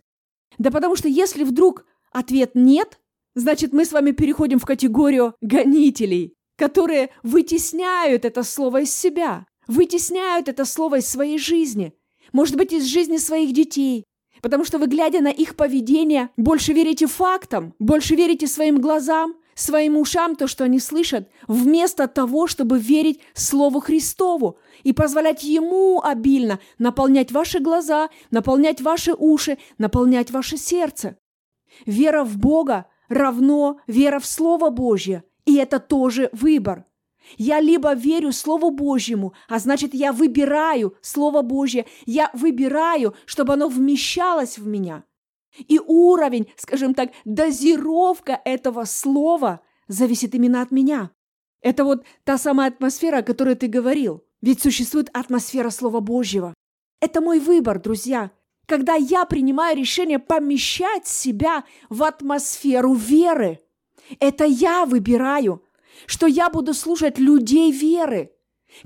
Да 0.58 0.70
потому 0.70 0.96
что 0.96 1.08
если 1.08 1.44
вдруг 1.44 1.84
Ответ 2.12 2.52
«нет», 2.54 2.98
значит, 3.34 3.72
мы 3.72 3.84
с 3.84 3.92
вами 3.92 4.10
переходим 4.10 4.58
в 4.58 4.66
категорию 4.66 5.34
гонителей, 5.40 6.34
которые 6.56 7.10
вытесняют 7.22 8.24
это 8.24 8.42
слово 8.42 8.82
из 8.82 8.94
себя, 8.94 9.46
вытесняют 9.66 10.48
это 10.48 10.64
слово 10.64 10.98
из 10.98 11.08
своей 11.08 11.38
жизни, 11.38 11.94
может 12.32 12.56
быть, 12.56 12.72
из 12.72 12.84
жизни 12.84 13.16
своих 13.16 13.52
детей, 13.52 14.04
потому 14.42 14.64
что 14.64 14.78
вы, 14.78 14.86
глядя 14.86 15.20
на 15.20 15.30
их 15.30 15.56
поведение, 15.56 16.30
больше 16.36 16.72
верите 16.72 17.06
фактам, 17.06 17.74
больше 17.78 18.14
верите 18.14 18.46
своим 18.46 18.80
глазам, 18.80 19.36
своим 19.54 19.96
ушам 19.96 20.36
то, 20.36 20.46
что 20.46 20.64
они 20.64 20.80
слышат, 20.80 21.28
вместо 21.46 22.08
того, 22.08 22.46
чтобы 22.46 22.78
верить 22.78 23.20
Слову 23.34 23.80
Христову 23.80 24.58
и 24.82 24.92
позволять 24.92 25.44
Ему 25.44 26.00
обильно 26.02 26.58
наполнять 26.78 27.32
ваши 27.32 27.60
глаза, 27.60 28.10
наполнять 28.30 28.80
ваши 28.80 29.14
уши, 29.14 29.58
наполнять 29.78 30.30
ваше 30.30 30.56
сердце. 30.56 31.16
Вера 31.86 32.24
в 32.24 32.36
Бога 32.38 32.86
равно 33.08 33.80
вера 33.86 34.18
в 34.18 34.26
Слово 34.26 34.70
Божье, 34.70 35.24
и 35.44 35.56
это 35.56 35.78
тоже 35.78 36.30
выбор. 36.32 36.86
Я 37.36 37.60
либо 37.60 37.94
верю 37.94 38.32
Слову 38.32 38.70
Божьему, 38.70 39.32
а 39.48 39.58
значит, 39.58 39.94
я 39.94 40.12
выбираю 40.12 40.96
Слово 41.00 41.42
Божье, 41.42 41.86
я 42.04 42.30
выбираю, 42.32 43.14
чтобы 43.26 43.52
оно 43.52 43.68
вмещалось 43.68 44.58
в 44.58 44.66
меня. 44.66 45.04
И 45.68 45.78
уровень, 45.78 46.48
скажем 46.56 46.94
так, 46.94 47.12
дозировка 47.24 48.40
этого 48.44 48.84
слова 48.84 49.60
зависит 49.86 50.34
именно 50.34 50.62
от 50.62 50.70
меня. 50.70 51.10
Это 51.60 51.84
вот 51.84 52.04
та 52.24 52.38
самая 52.38 52.68
атмосфера, 52.68 53.18
о 53.18 53.22
которой 53.22 53.54
ты 53.54 53.68
говорил. 53.68 54.24
Ведь 54.40 54.60
существует 54.60 55.10
атмосфера 55.12 55.70
Слова 55.70 56.00
Божьего. 56.00 56.54
Это 57.00 57.20
мой 57.20 57.38
выбор, 57.38 57.80
друзья 57.80 58.32
когда 58.72 58.94
я 58.94 59.26
принимаю 59.26 59.76
решение 59.76 60.18
помещать 60.18 61.06
себя 61.06 61.64
в 61.90 62.02
атмосферу 62.02 62.94
веры. 62.94 63.60
Это 64.18 64.46
я 64.46 64.86
выбираю, 64.86 65.62
что 66.06 66.26
я 66.26 66.48
буду 66.48 66.72
слушать 66.72 67.18
людей 67.18 67.70
веры, 67.70 68.32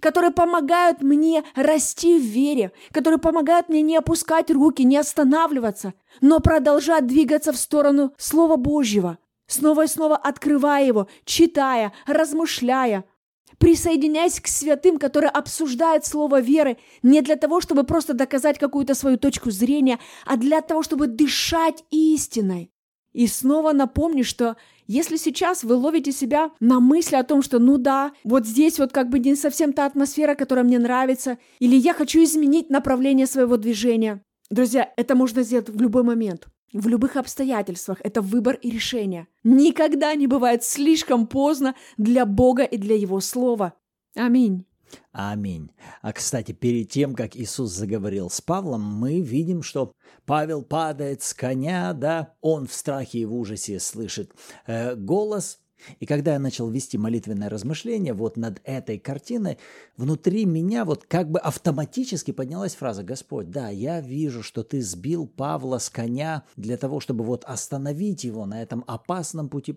которые 0.01 0.33
помогают 0.33 1.03
мне 1.03 1.45
расти 1.55 2.19
в 2.19 2.23
вере, 2.23 2.73
которые 2.91 3.21
помогают 3.21 3.69
мне 3.69 3.81
не 3.81 3.97
опускать 3.97 4.51
руки, 4.51 4.83
не 4.83 4.97
останавливаться, 4.97 5.95
но 6.21 6.41
продолжать 6.41 7.07
двигаться 7.07 7.53
в 7.53 7.57
сторону 7.57 8.13
Слова 8.19 8.57
Божьего, 8.57 9.19
снова 9.47 9.85
и 9.85 9.87
снова 9.87 10.17
открывая 10.17 10.85
его, 10.85 11.07
читая, 11.25 11.93
размышляя– 12.09 13.05
Присоединяйся 13.59 14.43
к 14.43 14.49
святым, 14.49 14.99
которые 14.99 15.31
обсуждают 15.31 16.05
слово 16.05 16.41
веры 16.41 16.77
не 17.03 17.23
для 17.23 17.37
того, 17.37 17.61
чтобы 17.61 17.85
просто 17.85 18.13
доказать 18.13 18.59
какую-то 18.59 18.95
свою 18.95 19.19
точку 19.19 19.51
зрения, 19.51 19.99
а 20.27 20.37
для 20.37 20.61
того, 20.61 20.83
чтобы 20.83 21.07
дышать 21.07 21.85
истиной. 21.91 22.71
И 23.13 23.27
снова 23.27 23.73
напомню, 23.73 24.25
что 24.25 24.57
если 24.87 25.17
сейчас 25.17 25.65
вы 25.65 25.75
ловите 25.75 26.13
себя 26.13 26.51
на 26.61 26.81
мысли 26.81 27.17
о 27.17 27.25
том, 27.25 27.41
что 27.41 27.59
ну 27.59 27.79
да, 27.79 28.13
вот 28.25 28.47
здесь 28.47 28.79
вот 28.79 28.93
как 28.93 29.09
бы 29.09 29.19
не 29.19 29.35
совсем 29.37 29.73
та 29.73 29.87
атмосфера, 29.87 30.35
которая 30.35 30.65
мне 30.67 30.79
нравится, 30.79 31.39
или 31.59 31.77
я 31.77 31.95
хочу 31.95 32.23
изменить 32.23 32.69
направление 32.69 33.27
своего 33.27 33.57
движения, 33.57 34.23
друзья, 34.51 34.93
это 34.99 35.15
можно 35.15 35.43
сделать 35.43 35.71
в 35.71 35.81
любой 35.81 36.03
момент. 36.03 36.47
В 36.73 36.89
любых 36.89 37.17
обстоятельствах 37.17 37.99
это 38.03 38.21
выбор 38.21 38.57
и 38.57 38.71
решение. 38.71 39.29
Никогда 39.45 40.15
не 40.15 40.27
бывает 40.27 40.65
слишком 40.65 41.27
поздно 41.27 41.75
для 41.97 42.27
Бога 42.27 42.65
и 42.65 42.77
для 42.77 42.97
Его 42.97 43.21
Слова. 43.21 43.75
Аминь. 44.15 44.67
Аминь. 45.13 45.71
А 46.03 46.13
кстати, 46.13 46.53
перед 46.53 46.91
тем, 46.91 47.15
как 47.15 47.37
Иисус 47.37 47.71
заговорил 47.71 48.31
с 48.31 48.41
Павлом, 48.41 48.83
мы 48.83 49.21
видим, 49.21 49.63
что 49.63 49.93
Павел 50.27 50.63
падает 50.63 51.23
с 51.23 51.35
коня, 51.35 51.93
да, 51.93 52.35
он 52.41 52.67
в 52.67 52.73
страхе 52.73 53.21
и 53.21 53.25
в 53.25 53.35
ужасе 53.35 53.81
слышит 53.81 54.33
э, 54.67 54.95
голос, 54.95 55.59
И 56.01 56.07
когда 56.07 56.33
я 56.35 56.39
начал 56.39 56.69
вести 56.69 56.99
молитвенное 56.99 57.49
размышление 57.49 58.15
вот 58.15 58.37
над 58.37 58.61
этой 58.65 58.99
картиной, 58.99 59.59
внутри 59.97 60.45
меня 60.45 60.85
вот 60.85 61.05
как 61.05 61.31
бы 61.31 61.39
автоматически 61.39 62.31
поднялась 62.31 62.75
фраза 62.75 63.03
«Господь, 63.03 63.51
да, 63.51 63.69
я 63.69 64.01
вижу, 64.01 64.43
что 64.43 64.63
ты 64.63 64.81
сбил 64.83 65.27
Павла 65.27 65.79
с 65.79 65.91
коня 65.91 66.45
для 66.57 66.77
того, 66.77 67.01
чтобы 67.01 67.25
вот 67.25 67.45
остановить 67.45 68.25
его 68.25 68.47
на 68.47 68.63
этом 68.63 68.85
опасном 68.87 69.49
пути». 69.49 69.75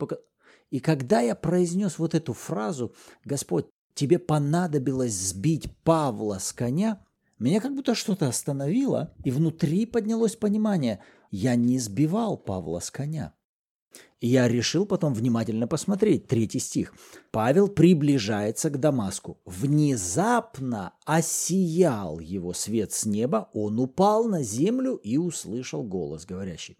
И 0.72 0.80
когда 0.80 1.20
я 1.20 1.36
произнес 1.36 2.00
вот 2.00 2.16
эту 2.16 2.34
фразу 2.34 2.94
«Господь, 3.26 3.68
тебе 3.94 4.20
понадобилось 4.20 5.14
сбить 5.14 5.70
Павла 5.84 6.40
с 6.40 6.54
коня», 6.54 7.06
меня 7.40 7.62
как 7.62 7.74
будто 7.74 7.96
что-то 7.96 8.28
остановило, 8.28 9.14
и 9.24 9.32
внутри 9.32 9.86
поднялось 9.86 10.36
понимание– 10.36 11.00
я 11.32 11.56
не 11.56 11.78
сбивал 11.80 12.38
Павла 12.38 12.80
с 12.80 12.90
коня. 12.90 13.34
Я 14.22 14.50
решил 14.50 14.86
потом 14.86 15.14
внимательно 15.14 15.66
посмотреть 15.66 16.28
третий 16.28 16.60
стих. 16.60 16.94
Павел 17.32 17.70
приближается 17.70 18.70
к 18.70 18.80
Дамаску. 18.80 19.38
Внезапно 19.46 20.94
осиял 21.06 22.20
его 22.20 22.54
свет 22.54 22.92
с 22.92 23.06
неба, 23.06 23.50
он 23.54 23.80
упал 23.80 24.26
на 24.26 24.44
землю 24.44 24.96
и 24.96 25.18
услышал 25.18 25.84
голос 25.84 26.26
говорящий. 26.26 26.78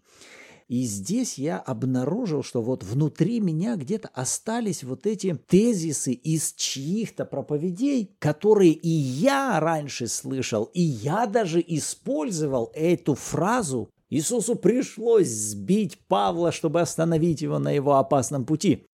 И 0.70 0.84
здесь 0.84 1.36
я 1.36 1.58
обнаружил, 1.58 2.44
что 2.44 2.62
вот 2.62 2.84
внутри 2.84 3.40
меня 3.40 3.74
где-то 3.74 4.08
остались 4.14 4.84
вот 4.84 5.04
эти 5.04 5.34
тезисы 5.34 6.12
из 6.12 6.52
чьих-то 6.52 7.24
проповедей, 7.24 8.14
которые 8.20 8.70
и 8.70 8.88
я 8.88 9.58
раньше 9.58 10.06
слышал, 10.06 10.70
и 10.72 10.80
я 10.80 11.26
даже 11.26 11.60
использовал 11.66 12.70
эту 12.72 13.16
фразу 13.16 13.90
Иисусу 14.10 14.56
пришлось 14.56 15.28
сбить 15.28 15.98
Павла, 16.08 16.50
чтобы 16.50 16.80
остановить 16.80 17.42
его 17.42 17.58
на 17.58 17.70
его 17.70 17.96
опасном 17.96 18.44
пути. 18.44 18.86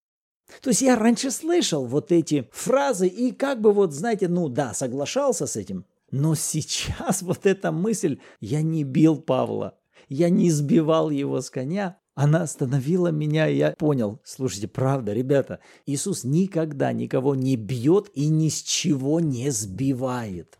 То 0.61 0.71
есть 0.71 0.83
я 0.83 0.97
раньше 0.97 1.31
слышал 1.31 1.87
вот 1.87 2.13
эти 2.13 2.49
фразы 2.53 3.09
и 3.09 3.33
как 3.33 3.61
бы 3.61 3.73
вот, 3.73 3.93
знаете, 3.93 4.29
ну 4.29 4.49
да, 4.49 4.75
соглашался 4.75 5.47
с 5.47 5.57
этим. 5.57 5.87
Но 6.11 6.35
сейчас 6.35 7.23
вот 7.23 7.47
эта 7.47 7.73
мысль, 7.73 8.21
я 8.41 8.63
не 8.63 8.85
бил 8.85 9.17
Павла, 9.17 9.79
я 10.09 10.29
не 10.29 10.51
сбивал 10.51 11.11
его 11.11 11.41
с 11.41 11.51
коня, 11.51 11.99
она 12.15 12.43
остановила 12.43 13.09
меня, 13.09 13.49
и 13.49 13.57
я 13.57 13.73
понял, 13.73 14.21
слушайте, 14.25 14.69
правда, 14.69 15.13
ребята, 15.13 15.61
Иисус 15.85 16.25
никогда 16.25 16.93
никого 16.93 17.35
не 17.35 17.57
бьет 17.57 18.11
и 18.15 18.29
ни 18.29 18.49
с 18.49 18.63
чего 18.63 19.21
не 19.21 19.51
сбивает. 19.51 20.59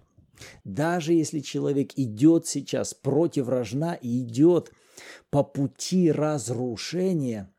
Даже 0.65 1.13
если 1.13 1.41
человек 1.41 1.93
идет 1.97 2.47
сейчас 2.47 2.95
против 2.95 3.49
рожна 3.49 3.95
и 3.95 4.23
идет 4.23 4.73
по 5.31 5.43
пути 5.43 6.11
разрушения, 6.11 7.53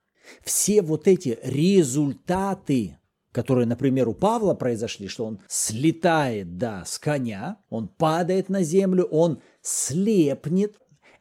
все 0.44 0.82
вот 0.82 1.08
эти 1.08 1.40
результаты, 1.44 2.98
которые, 3.32 3.68
например, 3.68 4.08
у 4.10 4.14
Павла 4.14 4.54
произошли, 4.54 5.08
что 5.08 5.26
он 5.26 5.40
слетает, 5.48 6.58
да, 6.58 6.84
с 6.86 7.00
коня, 7.00 7.58
он 7.70 7.88
падает 7.88 8.50
на 8.50 8.64
землю, 8.64 9.06
он 9.06 9.42
слепнет, 9.62 10.76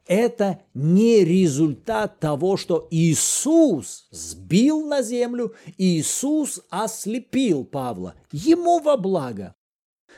это 0.06 0.60
не 0.72 1.24
результат 1.24 2.20
того, 2.20 2.56
что 2.56 2.86
Иисус 2.90 4.06
сбил 4.10 4.86
на 4.86 5.02
землю, 5.02 5.54
Иисус 5.78 6.60
ослепил 6.70 7.64
Павла. 7.64 8.14
Ему 8.30 8.78
во 8.78 8.96
благо. 8.96 9.56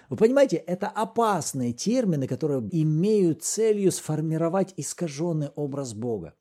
Вы 0.09 0.17
понимаете, 0.17 0.57
это 0.57 0.89
опасные 0.89 1.73
термины, 1.73 2.27
которые 2.27 2.67
имеют 2.73 3.43
целью 3.43 3.93
сформировать 3.93 4.73
искаженный 4.77 5.49
образ 5.55 5.93
Бога. 5.95 6.35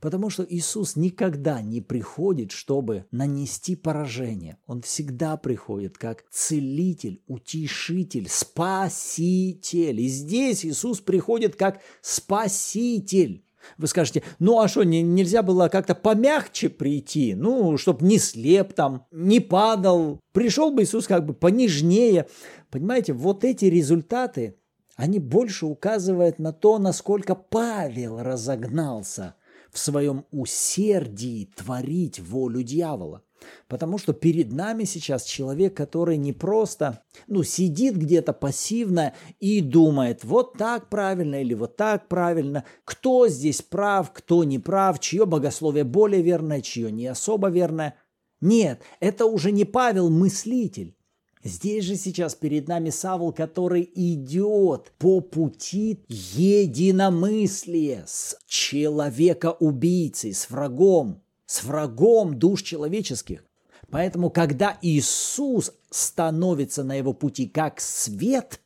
Потому 0.00 0.30
что 0.30 0.46
Иисус 0.48 0.96
никогда 0.96 1.60
не 1.60 1.80
приходит, 1.80 2.52
чтобы 2.52 3.06
нанести 3.10 3.76
поражение. 3.76 4.58
Он 4.66 4.82
всегда 4.82 5.36
приходит 5.36 5.98
как 5.98 6.24
целитель, 6.30 7.22
утешитель, 7.26 8.28
спаситель. 8.28 10.00
И 10.00 10.08
здесь 10.08 10.64
Иисус 10.64 11.00
приходит 11.00 11.56
как 11.56 11.80
спаситель. 12.00 13.43
Вы 13.78 13.86
скажете, 13.86 14.22
ну 14.38 14.60
а 14.60 14.68
что, 14.68 14.82
не, 14.84 15.02
нельзя 15.02 15.42
было 15.42 15.68
как-то 15.68 15.94
помягче 15.94 16.68
прийти, 16.68 17.34
ну, 17.34 17.76
чтобы 17.76 18.06
не 18.06 18.18
слеп 18.18 18.72
там, 18.72 19.06
не 19.10 19.40
падал. 19.40 20.20
Пришел 20.32 20.70
бы 20.70 20.82
Иисус 20.82 21.06
как 21.06 21.24
бы 21.26 21.34
понежнее. 21.34 22.26
Понимаете, 22.70 23.12
вот 23.12 23.44
эти 23.44 23.66
результаты, 23.66 24.56
они 24.96 25.18
больше 25.18 25.66
указывают 25.66 26.38
на 26.38 26.52
то, 26.52 26.78
насколько 26.78 27.34
Павел 27.34 28.20
разогнался 28.20 29.34
в 29.72 29.78
своем 29.78 30.24
усердии 30.30 31.50
творить 31.56 32.20
волю 32.20 32.62
дьявола. 32.62 33.22
Потому 33.68 33.98
что 33.98 34.12
перед 34.12 34.52
нами 34.52 34.84
сейчас 34.84 35.24
человек, 35.24 35.76
который 35.76 36.16
не 36.16 36.32
просто 36.32 37.02
ну, 37.26 37.42
сидит 37.42 37.96
где-то 37.96 38.32
пассивно 38.32 39.14
и 39.40 39.60
думает, 39.60 40.24
вот 40.24 40.58
так 40.58 40.88
правильно 40.88 41.40
или 41.40 41.54
вот 41.54 41.76
так 41.76 42.08
правильно, 42.08 42.64
кто 42.84 43.28
здесь 43.28 43.62
прав, 43.62 44.12
кто 44.12 44.44
не 44.44 44.58
прав, 44.58 45.00
чье 45.00 45.26
богословие 45.26 45.84
более 45.84 46.22
верное, 46.22 46.60
чье 46.60 46.92
не 46.92 47.06
особо 47.06 47.48
верное. 47.48 47.96
Нет, 48.40 48.82
это 49.00 49.26
уже 49.26 49.52
не 49.52 49.64
Павел 49.64 50.10
мыслитель. 50.10 50.96
Здесь 51.44 51.84
же 51.84 51.96
сейчас 51.96 52.34
перед 52.34 52.68
нами 52.68 52.88
Савл, 52.88 53.30
который 53.30 53.90
идет 53.94 54.92
по 54.98 55.20
пути 55.20 56.02
единомыслия 56.08 58.04
с 58.06 58.38
человека-убийцей, 58.46 60.32
с 60.32 60.48
врагом, 60.48 61.22
с 61.54 61.62
врагом 61.62 62.38
душ 62.38 62.62
человеческих. 62.62 63.44
Поэтому, 63.90 64.30
когда 64.30 64.76
Иисус 64.82 65.72
становится 65.90 66.82
на 66.82 66.94
его 66.94 67.12
пути 67.12 67.46
как 67.46 67.80
свет, 67.80 68.60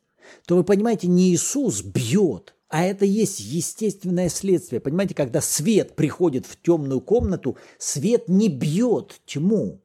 то 0.47 0.55
вы 0.55 0.63
понимаете, 0.63 1.07
не 1.07 1.31
Иисус 1.31 1.83
бьет, 1.83 2.55
а 2.67 2.83
это 2.83 3.05
есть 3.05 3.39
естественное 3.39 4.29
следствие. 4.29 4.79
Понимаете, 4.79 5.13
когда 5.13 5.41
свет 5.41 5.95
приходит 5.95 6.45
в 6.45 6.59
темную 6.61 7.01
комнату, 7.01 7.57
свет 7.77 8.27
не 8.27 8.47
бьет 8.47 9.21
тьму. 9.25 9.81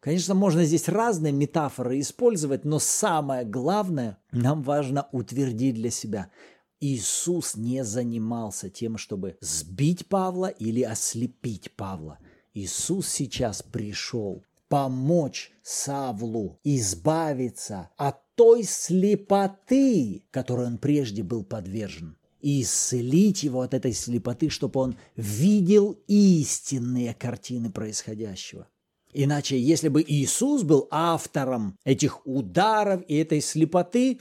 Конечно, 0.00 0.34
можно 0.34 0.64
здесь 0.64 0.88
разные 0.88 1.32
метафоры 1.32 2.00
использовать, 2.00 2.64
но 2.64 2.78
самое 2.78 3.44
главное, 3.44 4.18
нам 4.32 4.62
важно 4.62 5.08
утвердить 5.12 5.74
для 5.74 5.90
себя. 5.90 6.30
Иисус 6.80 7.56
не 7.56 7.84
занимался 7.84 8.68
тем, 8.68 8.98
чтобы 8.98 9.36
сбить 9.40 10.06
Павла 10.08 10.46
или 10.46 10.82
ослепить 10.82 11.74
Павла. 11.76 12.18
Иисус 12.56 13.06
сейчас 13.08 13.62
пришел 13.62 14.42
помочь 14.70 15.52
Савлу 15.62 16.58
избавиться 16.64 17.90
от 17.98 18.16
той 18.34 18.62
слепоты, 18.62 20.24
которой 20.30 20.66
он 20.66 20.78
прежде 20.78 21.22
был 21.22 21.44
подвержен, 21.44 22.16
и 22.40 22.62
исцелить 22.62 23.42
его 23.42 23.60
от 23.60 23.74
этой 23.74 23.92
слепоты, 23.92 24.48
чтобы 24.48 24.80
он 24.80 24.96
видел 25.16 25.98
истинные 26.08 27.12
картины 27.12 27.70
происходящего. 27.70 28.66
Иначе, 29.12 29.60
если 29.60 29.88
бы 29.88 30.02
Иисус 30.02 30.62
был 30.62 30.88
автором 30.90 31.76
этих 31.84 32.26
ударов 32.26 33.02
и 33.06 33.16
этой 33.16 33.42
слепоты, 33.42 34.18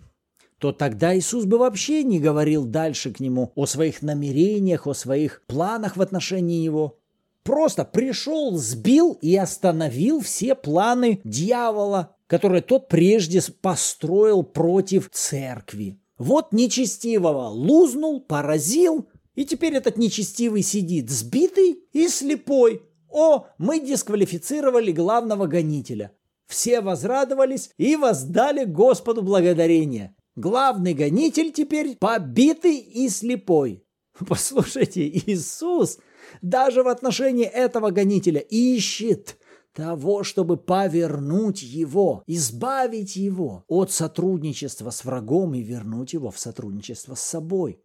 то 0.59 0.73
тогда 0.73 1.17
Иисус 1.17 1.45
бы 1.45 1.57
вообще 1.57 2.03
не 2.03 2.19
говорил 2.19 2.65
дальше 2.65 3.13
к 3.13 3.21
нему 3.21 3.53
о 3.55 3.65
своих 3.65 4.01
намерениях, 4.01 4.87
о 4.87 4.93
своих 4.93 5.41
планах 5.47 5.95
в 5.95 6.01
отношении 6.01 6.61
него. 6.61 6.99
Просто 7.45 7.85
пришел, 7.85 8.57
сбил 8.57 9.19
и 9.21 9.35
остановил 9.35 10.19
все 10.19 10.55
планы 10.55 11.21
дьявола, 11.23 12.17
которые 12.25 12.63
тот 12.63 12.87
прежде 12.87 13.39
построил 13.61 14.41
против 14.41 15.11
церкви. 15.11 16.01
Вот 16.17 16.53
нечестивого 16.53 17.49
лузнул, 17.49 18.19
поразил, 18.19 19.07
и 19.35 19.45
теперь 19.45 19.75
этот 19.75 19.97
нечестивый 19.97 20.63
сидит 20.63 21.11
сбитый 21.11 21.83
и 21.93 22.07
слепой, 22.07 22.81
о, 23.09 23.45
мы 23.59 23.79
дисквалифицировали 23.79 24.91
главного 24.91 25.45
гонителя. 25.45 26.13
Все 26.47 26.81
возрадовались 26.81 27.69
и 27.77 27.95
воздали 27.95 28.65
Господу 28.65 29.21
благодарение. 29.21 30.15
Главный 30.35 30.95
гонитель 30.95 31.51
теперь 31.51 31.95
побитый 31.97 32.77
и 32.77 33.07
слепой. 33.07 33.85
Послушайте, 34.27 35.07
Иисус 35.07 35.99
даже 36.41 36.83
в 36.83 36.87
отношении 36.87 37.45
этого 37.45 37.91
гонителя 37.91 38.39
ищет 38.39 39.37
того, 39.73 40.23
чтобы 40.23 40.57
повернуть 40.57 41.61
его, 41.61 42.23
избавить 42.27 43.15
его 43.15 43.65
от 43.67 43.91
сотрудничества 43.91 44.89
с 44.89 45.03
врагом 45.03 45.53
и 45.53 45.61
вернуть 45.61 46.13
его 46.13 46.31
в 46.31 46.39
сотрудничество 46.39 47.15
с 47.15 47.21
собой. 47.21 47.81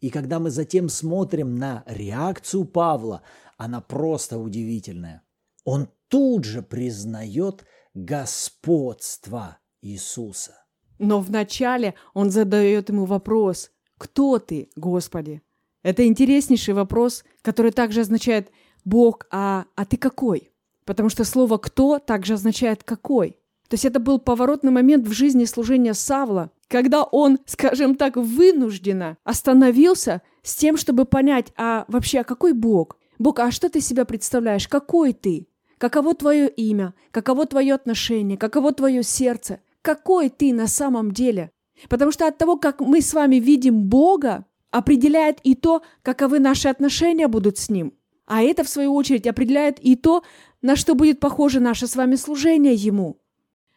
И 0.00 0.10
когда 0.10 0.40
мы 0.40 0.50
затем 0.50 0.88
смотрим 0.88 1.56
на 1.56 1.84
реакцию 1.86 2.64
Павла, 2.64 3.22
она 3.56 3.80
просто 3.80 4.38
удивительная. 4.38 5.22
Он 5.64 5.88
тут 6.08 6.44
же 6.44 6.62
признает 6.62 7.64
господство 7.94 9.58
Иисуса. 9.80 10.54
Но 10.98 11.20
вначале 11.20 11.94
он 12.14 12.30
задает 12.30 12.88
ему 12.88 13.04
вопрос 13.04 13.70
«Кто 13.98 14.38
ты, 14.38 14.70
Господи?» 14.76 15.42
Это 15.86 16.04
интереснейший 16.04 16.74
вопрос, 16.74 17.24
который 17.42 17.70
также 17.70 18.00
означает 18.00 18.50
«Бог, 18.84 19.24
а, 19.30 19.66
а 19.76 19.84
ты 19.84 19.96
какой?» 19.96 20.50
Потому 20.84 21.08
что 21.10 21.22
слово 21.22 21.58
«кто» 21.58 22.00
также 22.00 22.34
означает 22.34 22.82
«какой». 22.82 23.38
То 23.68 23.74
есть 23.74 23.84
это 23.84 24.00
был 24.00 24.18
поворотный 24.18 24.72
момент 24.72 25.06
в 25.06 25.12
жизни 25.12 25.44
служения 25.44 25.94
Савла, 25.94 26.50
когда 26.66 27.04
он, 27.04 27.38
скажем 27.46 27.94
так, 27.94 28.16
вынужденно 28.16 29.16
остановился 29.22 30.22
с 30.42 30.56
тем, 30.56 30.76
чтобы 30.76 31.04
понять, 31.04 31.52
а 31.56 31.84
вообще, 31.86 32.18
а 32.18 32.24
какой 32.24 32.52
Бог? 32.52 32.98
Бог, 33.20 33.38
а 33.38 33.52
что 33.52 33.68
ты 33.68 33.80
себя 33.80 34.04
представляешь? 34.04 34.66
Какой 34.66 35.12
ты? 35.12 35.46
Каково 35.78 36.16
твое 36.16 36.48
имя? 36.48 36.94
Каково 37.12 37.46
твое 37.46 37.72
отношение? 37.72 38.36
Каково 38.36 38.72
твое 38.72 39.04
сердце? 39.04 39.60
Какой 39.82 40.30
ты 40.30 40.52
на 40.52 40.66
самом 40.66 41.12
деле? 41.12 41.52
Потому 41.88 42.10
что 42.10 42.26
от 42.26 42.38
того, 42.38 42.56
как 42.56 42.80
мы 42.80 43.00
с 43.00 43.14
вами 43.14 43.36
видим 43.36 43.84
Бога, 43.84 44.46
определяет 44.76 45.40
и 45.42 45.54
то, 45.54 45.82
каковы 46.02 46.38
наши 46.38 46.68
отношения 46.68 47.28
будут 47.28 47.56
с 47.56 47.70
Ним. 47.70 47.94
А 48.26 48.42
это, 48.42 48.62
в 48.62 48.68
свою 48.68 48.94
очередь, 48.94 49.26
определяет 49.26 49.78
и 49.80 49.96
то, 49.96 50.22
на 50.60 50.76
что 50.76 50.94
будет 50.94 51.18
похоже 51.18 51.60
наше 51.60 51.86
с 51.86 51.96
вами 51.96 52.16
служение 52.16 52.74
Ему. 52.74 53.18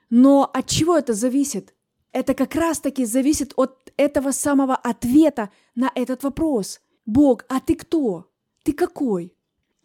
Но 0.10 0.50
от 0.54 0.68
чего 0.68 0.98
это 0.98 1.14
зависит? 1.14 1.74
Это 2.12 2.34
как 2.34 2.56
раз-таки 2.56 3.06
зависит 3.06 3.54
от 3.56 3.94
этого 3.96 4.32
самого 4.32 4.76
ответа 4.76 5.52
на 5.74 5.90
этот 5.96 6.24
вопрос. 6.24 6.82
Бог, 7.06 7.46
а 7.48 7.62
ты 7.62 7.76
кто? 7.76 8.30
Ты 8.64 8.74
какой? 8.74 9.34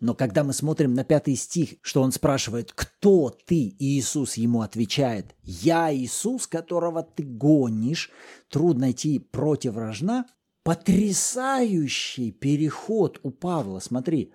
Но 0.01 0.15
когда 0.15 0.43
мы 0.43 0.53
смотрим 0.53 0.95
на 0.95 1.05
пятый 1.05 1.37
стих, 1.37 1.77
что 1.81 2.03
он 2.03 2.11
спрашивает, 2.11 2.73
кто 2.75 3.31
ты, 3.31 3.55
и 3.55 3.99
Иисус 3.99 4.35
ему 4.35 4.63
отвечает, 4.63 5.37
я 5.45 5.95
Иисус, 5.95 6.49
которого 6.49 7.03
ты 7.03 7.23
гонишь, 7.23 8.11
трудно 8.49 8.91
идти 8.91 9.21
против 9.21 9.77
рожна, 9.77 10.27
потрясающий 10.65 12.33
переход 12.33 13.21
у 13.23 13.31
Павла, 13.31 13.79
смотри, 13.79 14.33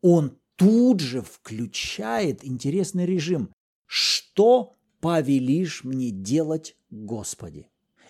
он 0.00 0.38
тут 0.56 1.00
же 1.00 1.22
включает 1.22 2.44
интересный 2.44 3.06
режим. 3.06 3.52
Что 3.86 4.76
повелишь 5.00 5.84
мне 5.84 6.10
делать, 6.10 6.76
Господи? 6.90 7.68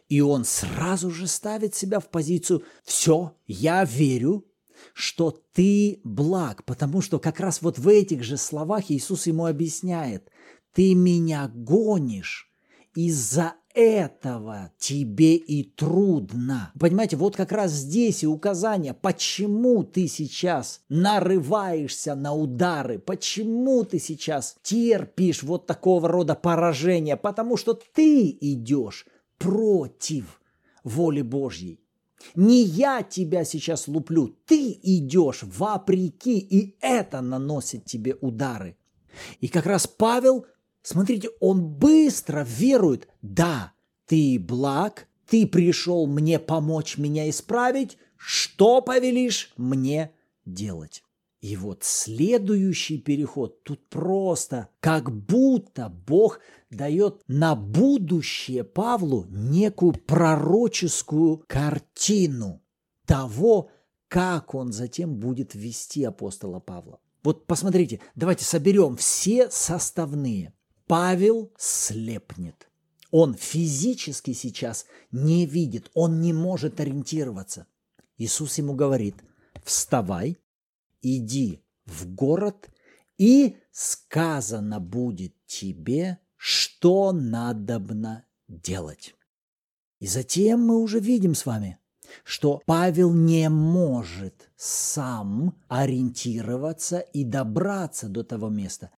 И 0.08 0.20
он 0.22 0.44
сразу 0.44 1.10
же 1.10 1.26
ставит 1.26 1.74
себя 1.74 2.00
в 2.00 2.08
позицию 2.08 2.62
«все, 2.82 3.36
я 3.46 3.84
верю, 3.84 4.46
что 4.94 5.42
ты 5.52 6.00
благ», 6.04 6.64
потому 6.64 7.02
что 7.02 7.18
как 7.18 7.40
раз 7.40 7.60
вот 7.60 7.78
в 7.78 7.88
этих 7.88 8.22
же 8.22 8.38
словах 8.38 8.90
Иисус 8.90 9.26
ему 9.26 9.44
объясняет 9.44 10.30
«ты 10.72 10.94
меня 10.94 11.50
гонишь 11.52 12.50
из-за 12.94 13.54
этого 13.74 14.72
тебе 14.78 15.36
и 15.36 15.62
трудно. 15.62 16.72
Понимаете, 16.78 17.16
вот 17.16 17.36
как 17.36 17.52
раз 17.52 17.72
здесь 17.72 18.22
и 18.22 18.26
указание, 18.26 18.94
почему 18.94 19.84
ты 19.84 20.08
сейчас 20.08 20.80
нарываешься 20.88 22.14
на 22.14 22.34
удары, 22.34 22.98
почему 22.98 23.84
ты 23.84 23.98
сейчас 23.98 24.56
терпишь 24.62 25.42
вот 25.42 25.66
такого 25.66 26.08
рода 26.08 26.34
поражения, 26.34 27.16
потому 27.16 27.56
что 27.56 27.74
ты 27.74 28.36
идешь 28.40 29.06
против 29.38 30.40
воли 30.82 31.22
Божьей. 31.22 31.80
Не 32.34 32.62
я 32.62 33.02
тебя 33.02 33.44
сейчас 33.44 33.86
луплю, 33.86 34.36
ты 34.46 34.78
идешь 34.82 35.42
вопреки, 35.42 36.38
и 36.38 36.76
это 36.80 37.20
наносит 37.20 37.84
тебе 37.84 38.16
удары. 38.20 38.76
И 39.40 39.48
как 39.48 39.66
раз 39.66 39.86
Павел 39.86 40.46
Смотрите, 40.88 41.28
он 41.40 41.66
быстро 41.66 42.46
верует. 42.48 43.08
Да, 43.20 43.74
ты 44.06 44.38
благ, 44.40 45.06
ты 45.28 45.46
пришел 45.46 46.06
мне 46.06 46.38
помочь 46.38 46.96
меня 46.96 47.28
исправить. 47.28 47.98
Что 48.16 48.80
повелишь 48.80 49.52
мне 49.58 50.12
делать? 50.46 51.02
И 51.42 51.56
вот 51.56 51.84
следующий 51.84 52.96
переход 52.96 53.62
тут 53.64 53.86
просто, 53.90 54.70
как 54.80 55.14
будто 55.14 55.90
Бог 55.90 56.40
дает 56.70 57.20
на 57.28 57.54
будущее 57.54 58.64
Павлу 58.64 59.26
некую 59.28 59.92
пророческую 59.92 61.44
картину 61.46 62.62
того, 63.04 63.68
как 64.08 64.54
он 64.54 64.72
затем 64.72 65.16
будет 65.16 65.54
вести 65.54 66.02
апостола 66.02 66.60
Павла. 66.60 66.98
Вот 67.22 67.46
посмотрите, 67.46 68.00
давайте 68.14 68.46
соберем 68.46 68.96
все 68.96 69.50
составные. 69.50 70.54
Павел 70.88 71.52
слепнет. 71.58 72.68
Он 73.10 73.34
физически 73.34 74.32
сейчас 74.32 74.86
не 75.12 75.46
видит, 75.46 75.90
он 75.94 76.20
не 76.20 76.32
может 76.32 76.80
ориентироваться. 76.80 77.66
Иисус 78.16 78.56
ему 78.58 78.74
говорит, 78.74 79.16
вставай, 79.62 80.38
иди 81.02 81.62
в 81.84 82.06
город, 82.14 82.70
и 83.18 83.58
сказано 83.70 84.80
будет 84.80 85.34
тебе, 85.46 86.18
что 86.36 87.12
надобно 87.12 88.24
делать. 88.48 89.14
И 90.00 90.06
затем 90.06 90.64
мы 90.64 90.78
уже 90.78 91.00
видим 91.00 91.34
с 91.34 91.44
вами, 91.44 91.78
что 92.24 92.62
Павел 92.64 93.12
не 93.12 93.50
может 93.50 94.50
сам 94.56 95.54
ориентироваться 95.68 97.00
и 97.00 97.24
добраться 97.24 98.08
до 98.08 98.24
того 98.24 98.48
места. 98.48 98.90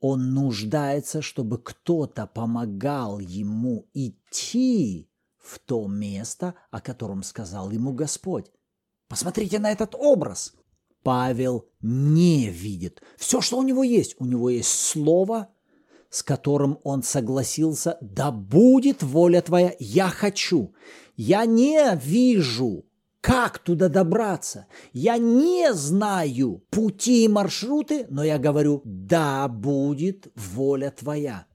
Он 0.00 0.32
нуждается, 0.32 1.20
чтобы 1.20 1.58
кто-то 1.58 2.26
помогал 2.26 3.18
ему 3.18 3.86
идти 3.92 5.10
в 5.36 5.58
то 5.58 5.86
место, 5.86 6.54
о 6.70 6.80
котором 6.80 7.22
сказал 7.22 7.70
ему 7.70 7.92
Господь. 7.92 8.50
Посмотрите 9.08 9.58
на 9.58 9.70
этот 9.70 9.94
образ. 9.94 10.54
Павел 11.02 11.66
не 11.80 12.48
видит. 12.48 13.02
Все, 13.16 13.40
что 13.40 13.58
у 13.58 13.62
него 13.62 13.82
есть, 13.82 14.16
у 14.18 14.24
него 14.24 14.50
есть 14.50 14.68
слово, 14.68 15.48
с 16.10 16.22
которым 16.22 16.78
он 16.82 17.02
согласился, 17.02 17.96
да 18.00 18.30
будет 18.30 19.02
воля 19.02 19.40
твоя, 19.40 19.74
я 19.78 20.08
хочу. 20.08 20.74
Я 21.16 21.46
не 21.46 21.96
вижу 21.96 22.84
как 23.20 23.58
туда 23.58 23.88
добраться? 23.88 24.66
Я 24.92 25.18
не 25.18 25.72
знаю 25.74 26.64
пути 26.70 27.24
и 27.24 27.28
маршруты, 27.28 28.06
но 28.08 28.24
я 28.24 28.38
говорю, 28.38 28.80
да 28.84 29.46
будет 29.48 30.28
воля 30.34 30.90
твоя. 30.90 31.46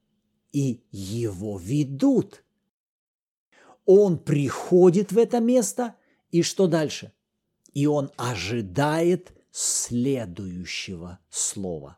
И 0.52 0.84
его 0.92 1.58
ведут. 1.58 2.44
Он 3.86 4.18
приходит 4.18 5.12
в 5.12 5.18
это 5.18 5.40
место, 5.40 5.96
и 6.32 6.44
что 6.44 6.68
дальше? 6.68 7.14
И 7.74 7.88
он 7.88 8.12
ожидает 8.16 9.34
следующего 9.52 11.20
слова. 11.30 11.98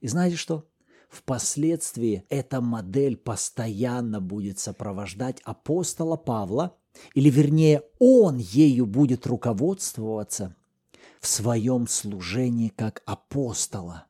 И 0.00 0.08
знаете 0.08 0.36
что? 0.36 0.68
Впоследствии 1.16 2.24
эта 2.28 2.60
модель 2.60 3.16
постоянно 3.16 4.20
будет 4.20 4.58
сопровождать 4.58 5.40
апостола 5.44 6.16
Павла– 6.16 6.76
или 7.14 7.30
вернее 7.30 7.82
он 7.98 8.38
ею 8.38 8.86
будет 8.86 9.26
руководствоваться 9.26 10.54
в 11.20 11.26
своем 11.26 11.86
служении 11.86 12.68
как 12.68 13.02
апостола. 13.06 14.06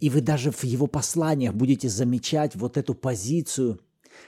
И 0.00 0.08
вы 0.08 0.20
даже 0.20 0.50
в 0.50 0.64
его 0.64 0.86
посланиях 0.86 1.54
будете 1.54 1.88
замечать 1.88 2.54
вот 2.54 2.76
эту 2.76 2.94
позицию 2.94 3.80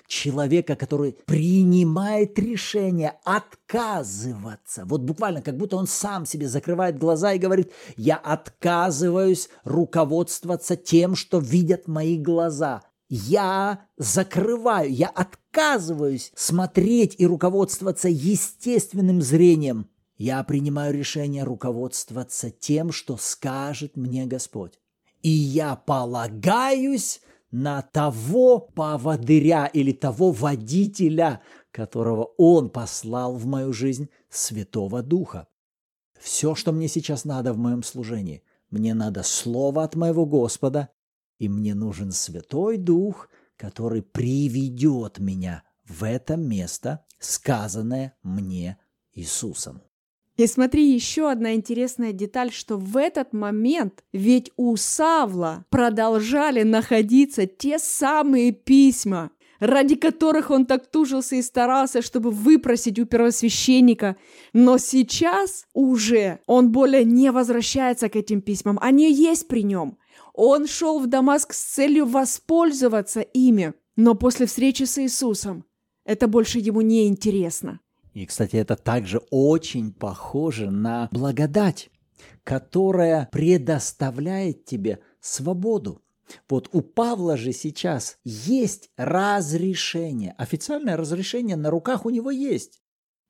человека, 0.07 0.77
который 0.77 1.13
принимает 1.13 2.39
решение 2.39 3.15
отказываться. 3.25 4.85
Вот 4.85 5.03
буквально, 5.03 5.43
как 5.43 5.57
будто 5.57 5.77
он 5.77 5.87
сам 5.87 6.27
себе 6.27 6.49
закрывает 6.49 6.99
глаза 6.99 7.33
и 7.33 7.39
говорит, 7.39 7.73
я 7.97 8.17
отказываюсь 8.17 9.49
руководствоваться 9.65 10.77
тем, 10.77 11.15
что 11.17 11.39
видят 11.39 11.89
мои 11.89 12.19
глаза. 12.19 12.83
Я 13.09 13.87
закрываю, 13.97 14.93
я 14.93 15.09
отказываюсь 15.09 16.33
смотреть 16.35 17.15
и 17.19 17.27
руководствоваться 17.27 18.09
естественным 18.09 19.23
зрением. 19.23 19.89
Я 20.19 20.43
принимаю 20.45 20.95
решение 20.95 21.45
руководствоваться 21.45 22.51
тем, 22.51 22.91
что 22.91 23.17
скажет 23.17 23.97
мне 23.97 24.27
Господь. 24.27 24.81
И 25.23 25.29
я 25.29 25.77
полагаюсь 25.77 27.21
на 27.51 27.83
того 27.83 28.61
поводыря 28.61 29.67
или 29.67 29.93
того 29.93 30.33
водителя, 30.33 31.43
которого 31.71 32.25
Он 32.37 32.71
послал 32.71 33.37
в 33.37 33.47
мою 33.47 33.73
жизнь, 33.73 34.09
Святого 34.29 35.03
Духа. 35.03 35.49
Все, 36.19 36.55
что 36.55 36.73
мне 36.73 36.89
сейчас 36.89 37.25
надо 37.25 37.53
в 37.53 37.59
моем 37.59 37.83
служении, 37.83 38.43
мне 38.71 38.95
надо 38.95 39.23
слово 39.23 39.85
от 39.85 39.95
моего 39.95 40.27
Господа 40.27 40.91
и 41.39 41.49
мне 41.49 41.75
нужен 41.75 42.13
Святой 42.13 42.79
Дух, 42.79 43.29
который 43.57 44.03
приведет 44.03 45.19
меня 45.19 45.63
в 45.85 46.05
это 46.05 46.37
место, 46.37 47.05
сказанное 47.19 48.17
мне 48.23 48.79
Иисусом. 49.13 49.83
И 50.37 50.47
смотри, 50.47 50.93
еще 50.93 51.31
одна 51.31 51.55
интересная 51.55 52.13
деталь, 52.13 52.53
что 52.53 52.77
в 52.77 52.99
этот 52.99 53.33
момент 53.33 54.05
ведь 54.13 54.53
у 54.57 54.77
Савла 54.77 55.65
продолжали 55.71 56.63
находиться 56.63 57.47
те 57.47 57.79
самые 57.79 58.53
письма, 58.53 59.31
ради 59.61 59.95
которых 59.95 60.51
он 60.51 60.67
так 60.67 60.91
тужился 60.91 61.37
и 61.37 61.43
старался, 61.43 62.03
чтобы 62.03 62.31
выпросить 62.31 62.99
у 62.99 63.07
первосвященника. 63.07 64.17
Но 64.53 64.77
сейчас 64.77 65.67
уже 65.73 66.41
он 66.47 66.71
более 66.71 67.05
не 67.05 67.33
возвращается 67.33 68.11
к 68.11 68.17
этим 68.17 68.43
письмам. 68.43 68.79
Они 68.83 69.11
есть 69.11 69.49
при 69.49 69.63
нем. 69.63 69.97
Он 70.35 70.67
шел 70.67 70.99
в 70.99 71.07
Дамаск 71.07 71.55
с 71.55 71.63
целью 71.63 72.05
воспользоваться 72.05 73.23
ими, 73.23 73.73
но 73.97 74.15
после 74.15 74.45
встречи 74.45 74.83
с 74.83 74.99
Иисусом 74.99 75.65
это 76.05 76.29
больше 76.29 76.59
ему 76.59 76.83
не 76.83 77.09
интересно. 77.09 77.81
И, 78.17 78.25
кстати, 78.25 78.57
это 78.57 78.77
также 78.77 79.21
очень 79.31 79.93
похоже 79.93 80.71
на 80.71 81.11
благодать, 81.13 81.91
которая 82.45 83.29
предоставляет 83.31 84.65
тебе 84.65 85.01
свободу. 85.21 86.03
Вот 86.49 86.71
у 86.73 86.81
Павла 86.81 87.37
же 87.37 87.53
сейчас 87.53 88.17
есть 88.25 88.89
разрешение, 88.97 90.35
официальное 90.39 90.97
разрешение 90.97 91.57
на 91.57 91.69
руках 91.69 92.07
у 92.07 92.11
него 92.11 92.31
есть. 92.31 92.81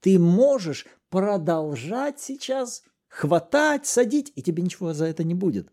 Ты 0.03 0.21
можешь 0.21 0.87
продолжать 1.11 2.21
сейчас 2.21 2.85
хватать, 3.09 3.87
садить, 3.87 4.33
и 4.37 4.43
тебе 4.43 4.63
ничего 4.63 4.93
за 4.93 5.07
это 5.07 5.25
не 5.25 5.35
будет. 5.35 5.69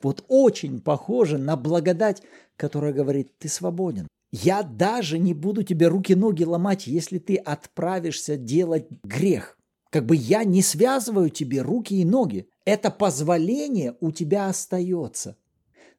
Вот 0.00 0.24
очень 0.28 0.80
похоже 0.80 1.36
на 1.36 1.58
благодать, 1.58 2.22
которая 2.56 2.94
говорит, 2.94 3.36
ты 3.36 3.50
свободен. 3.50 4.08
Я 4.36 4.64
даже 4.64 5.20
не 5.20 5.32
буду 5.32 5.62
тебе 5.62 5.86
руки-ноги 5.86 6.42
ломать, 6.42 6.88
если 6.88 7.18
ты 7.20 7.36
отправишься 7.36 8.36
делать 8.36 8.88
грех. 9.04 9.56
Как 9.90 10.06
бы 10.06 10.16
я 10.16 10.42
не 10.42 10.60
связываю 10.60 11.30
тебе 11.30 11.62
руки 11.62 11.94
и 11.94 12.04
ноги. 12.04 12.48
Это 12.64 12.90
позволение 12.90 13.96
у 14.00 14.10
тебя 14.10 14.48
остается. 14.48 15.36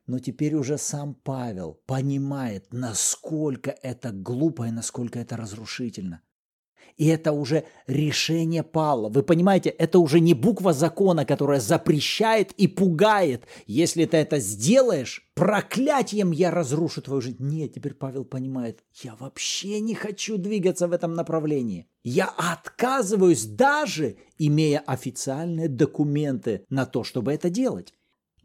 Но 0.05 0.19
теперь 0.19 0.55
уже 0.55 0.77
сам 0.77 1.13
Павел 1.13 1.79
понимает, 1.85 2.73
насколько 2.73 3.73
это 3.81 4.11
глупо 4.11 4.67
и 4.67 4.71
насколько 4.71 5.17
это 5.17 5.37
разрушительно. 5.37 6.21
И 6.97 7.07
это 7.07 7.31
уже 7.33 7.65
решение 7.87 8.63
Павла. 8.63 9.09
Вы 9.09 9.23
понимаете, 9.23 9.69
это 9.69 9.99
уже 9.99 10.19
не 10.19 10.33
буква 10.33 10.73
закона, 10.73 11.25
которая 11.25 11.59
запрещает 11.59 12.51
и 12.53 12.67
пугает. 12.67 13.45
Если 13.67 14.05
ты 14.05 14.17
это 14.17 14.39
сделаешь, 14.39 15.29
проклятием 15.35 16.31
я 16.31 16.51
разрушу 16.51 17.01
твою 17.01 17.21
жизнь. 17.21 17.37
Нет, 17.39 17.73
теперь 17.73 17.93
Павел 17.93 18.23
понимает, 18.23 18.83
я 19.03 19.15
вообще 19.15 19.79
не 19.81 19.93
хочу 19.93 20.37
двигаться 20.37 20.87
в 20.87 20.93
этом 20.93 21.13
направлении. 21.13 21.87
Я 22.03 22.27
отказываюсь 22.37 23.45
даже, 23.45 24.17
имея 24.37 24.79
официальные 24.79 25.67
документы 25.67 26.65
на 26.69 26.85
то, 26.85 27.03
чтобы 27.03 27.33
это 27.33 27.49
делать. 27.49 27.93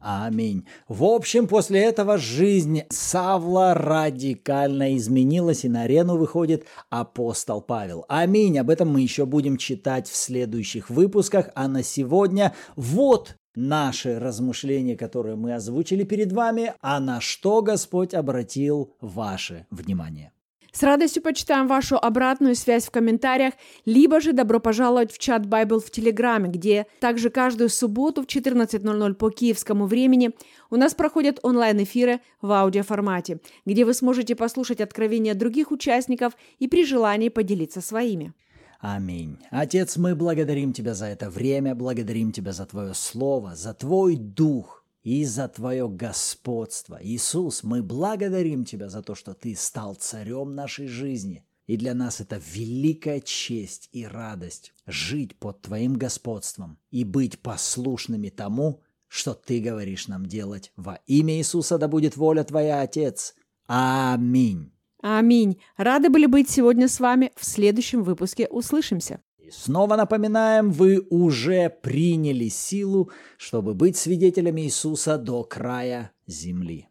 Аминь. 0.01 0.67
В 0.89 1.05
общем, 1.05 1.47
после 1.47 1.83
этого 1.83 2.17
жизнь 2.17 2.83
Савла 2.89 3.75
радикально 3.75 4.97
изменилась, 4.97 5.65
и 5.65 5.69
на 5.69 5.83
арену 5.83 6.17
выходит 6.17 6.65
апостол 6.89 7.61
Павел. 7.61 8.07
Аминь. 8.09 8.59
Об 8.59 8.71
этом 8.71 8.91
мы 8.91 9.03
еще 9.03 9.27
будем 9.27 9.59
читать 9.59 10.09
в 10.09 10.17
следующих 10.17 10.89
выпусках. 10.89 11.51
А 11.55 11.69
на 11.69 11.83
сегодня 11.83 12.55
вот 12.77 13.37
наши 13.55 14.19
размышления, 14.19 14.97
которые 14.97 15.37
мы 15.37 15.55
озвучили 15.55 16.05
перед 16.05 16.33
вами, 16.33 16.73
а 16.81 16.99
на 16.99 17.21
что 17.21 17.61
Господь 17.61 18.15
обратил 18.15 18.95
ваше 19.01 19.67
внимание. 19.71 20.33
С 20.73 20.83
радостью 20.83 21.23
почитаем 21.23 21.67
вашу 21.67 21.97
обратную 21.97 22.55
связь 22.55 22.87
в 22.87 22.91
комментариях, 22.91 23.55
либо 23.85 24.21
же 24.21 24.33
добро 24.33 24.61
пожаловать 24.61 25.13
в 25.13 25.19
чат 25.19 25.43
Bible 25.43 25.81
в 25.81 25.91
Телеграме, 25.91 26.49
где 26.49 26.87
также 27.01 27.31
каждую 27.31 27.69
субботу 27.69 28.23
в 28.23 28.27
14.00 28.27 29.15
по 29.15 29.31
киевскому 29.31 29.87
времени 29.87 30.31
у 30.71 30.77
нас 30.77 30.95
проходят 30.95 31.41
онлайн-эфиры 31.43 32.21
в 32.41 32.53
аудиоформате, 32.53 33.41
где 33.67 33.85
вы 33.85 33.95
сможете 33.95 34.37
послушать 34.37 34.81
откровения 34.81 35.35
других 35.35 35.73
участников 35.73 36.35
и 36.59 36.69
при 36.69 36.85
желании 36.85 37.29
поделиться 37.29 37.81
своими. 37.81 38.33
Аминь. 38.81 39.37
Отец, 39.51 39.99
мы 39.99 40.15
благодарим 40.15 40.73
Тебя 40.73 40.95
за 40.95 41.07
это 41.07 41.29
время, 41.29 41.75
благодарим 41.75 42.33
Тебя 42.33 42.53
за 42.53 42.65
Твое 42.65 42.95
Слово, 42.95 43.55
за 43.55 43.75
Твой 43.75 44.17
Дух, 44.17 44.80
и 45.03 45.25
за 45.25 45.49
Твое 45.49 45.89
господство. 45.89 46.99
Иисус, 47.03 47.63
мы 47.63 47.83
благодарим 47.83 48.65
Тебя 48.65 48.89
за 48.89 49.03
то, 49.03 49.15
что 49.15 49.35
Ты 49.35 49.55
стал 49.57 49.95
царем 49.95 50.55
нашей 50.55 50.87
жизни. 50.87 51.45
И 51.67 51.77
для 51.77 51.95
нас 51.95 52.21
это 52.21 52.41
великая 52.53 53.21
честь 53.21 53.89
и 53.93 54.05
радость 54.05 54.75
жить 54.87 55.39
под 55.39 55.63
Твоим 55.63 55.95
господством 55.95 56.79
и 56.91 57.05
быть 57.05 57.41
послушными 57.41 58.29
тому, 58.29 58.83
что 59.07 59.35
Ты 59.35 59.61
говоришь 59.61 60.09
нам 60.09 60.27
делать. 60.27 60.73
Во 60.77 61.01
имя 61.07 61.37
Иисуса 61.39 61.79
да 61.79 61.89
будет 61.89 62.17
воля 62.17 62.45
Твоя, 62.45 62.81
Отец. 62.81 63.35
Аминь. 63.67 64.73
Аминь. 65.03 65.61
Рады 65.77 66.11
были 66.11 66.27
быть 66.27 66.51
сегодня 66.51 66.89
с 66.89 67.01
вами. 67.01 67.33
В 67.37 67.45
следующем 67.45 68.03
выпуске 68.03 68.49
услышимся. 68.49 69.21
Снова 69.51 69.97
напоминаем, 69.97 70.71
вы 70.71 71.05
уже 71.11 71.71
приняли 71.71 72.49
силу, 72.49 73.11
чтобы 73.37 73.75
быть 73.75 73.97
свидетелями 73.97 74.63
Иисуса 74.63 75.19
до 75.19 75.43
края 75.45 76.13
земли. 76.27 76.90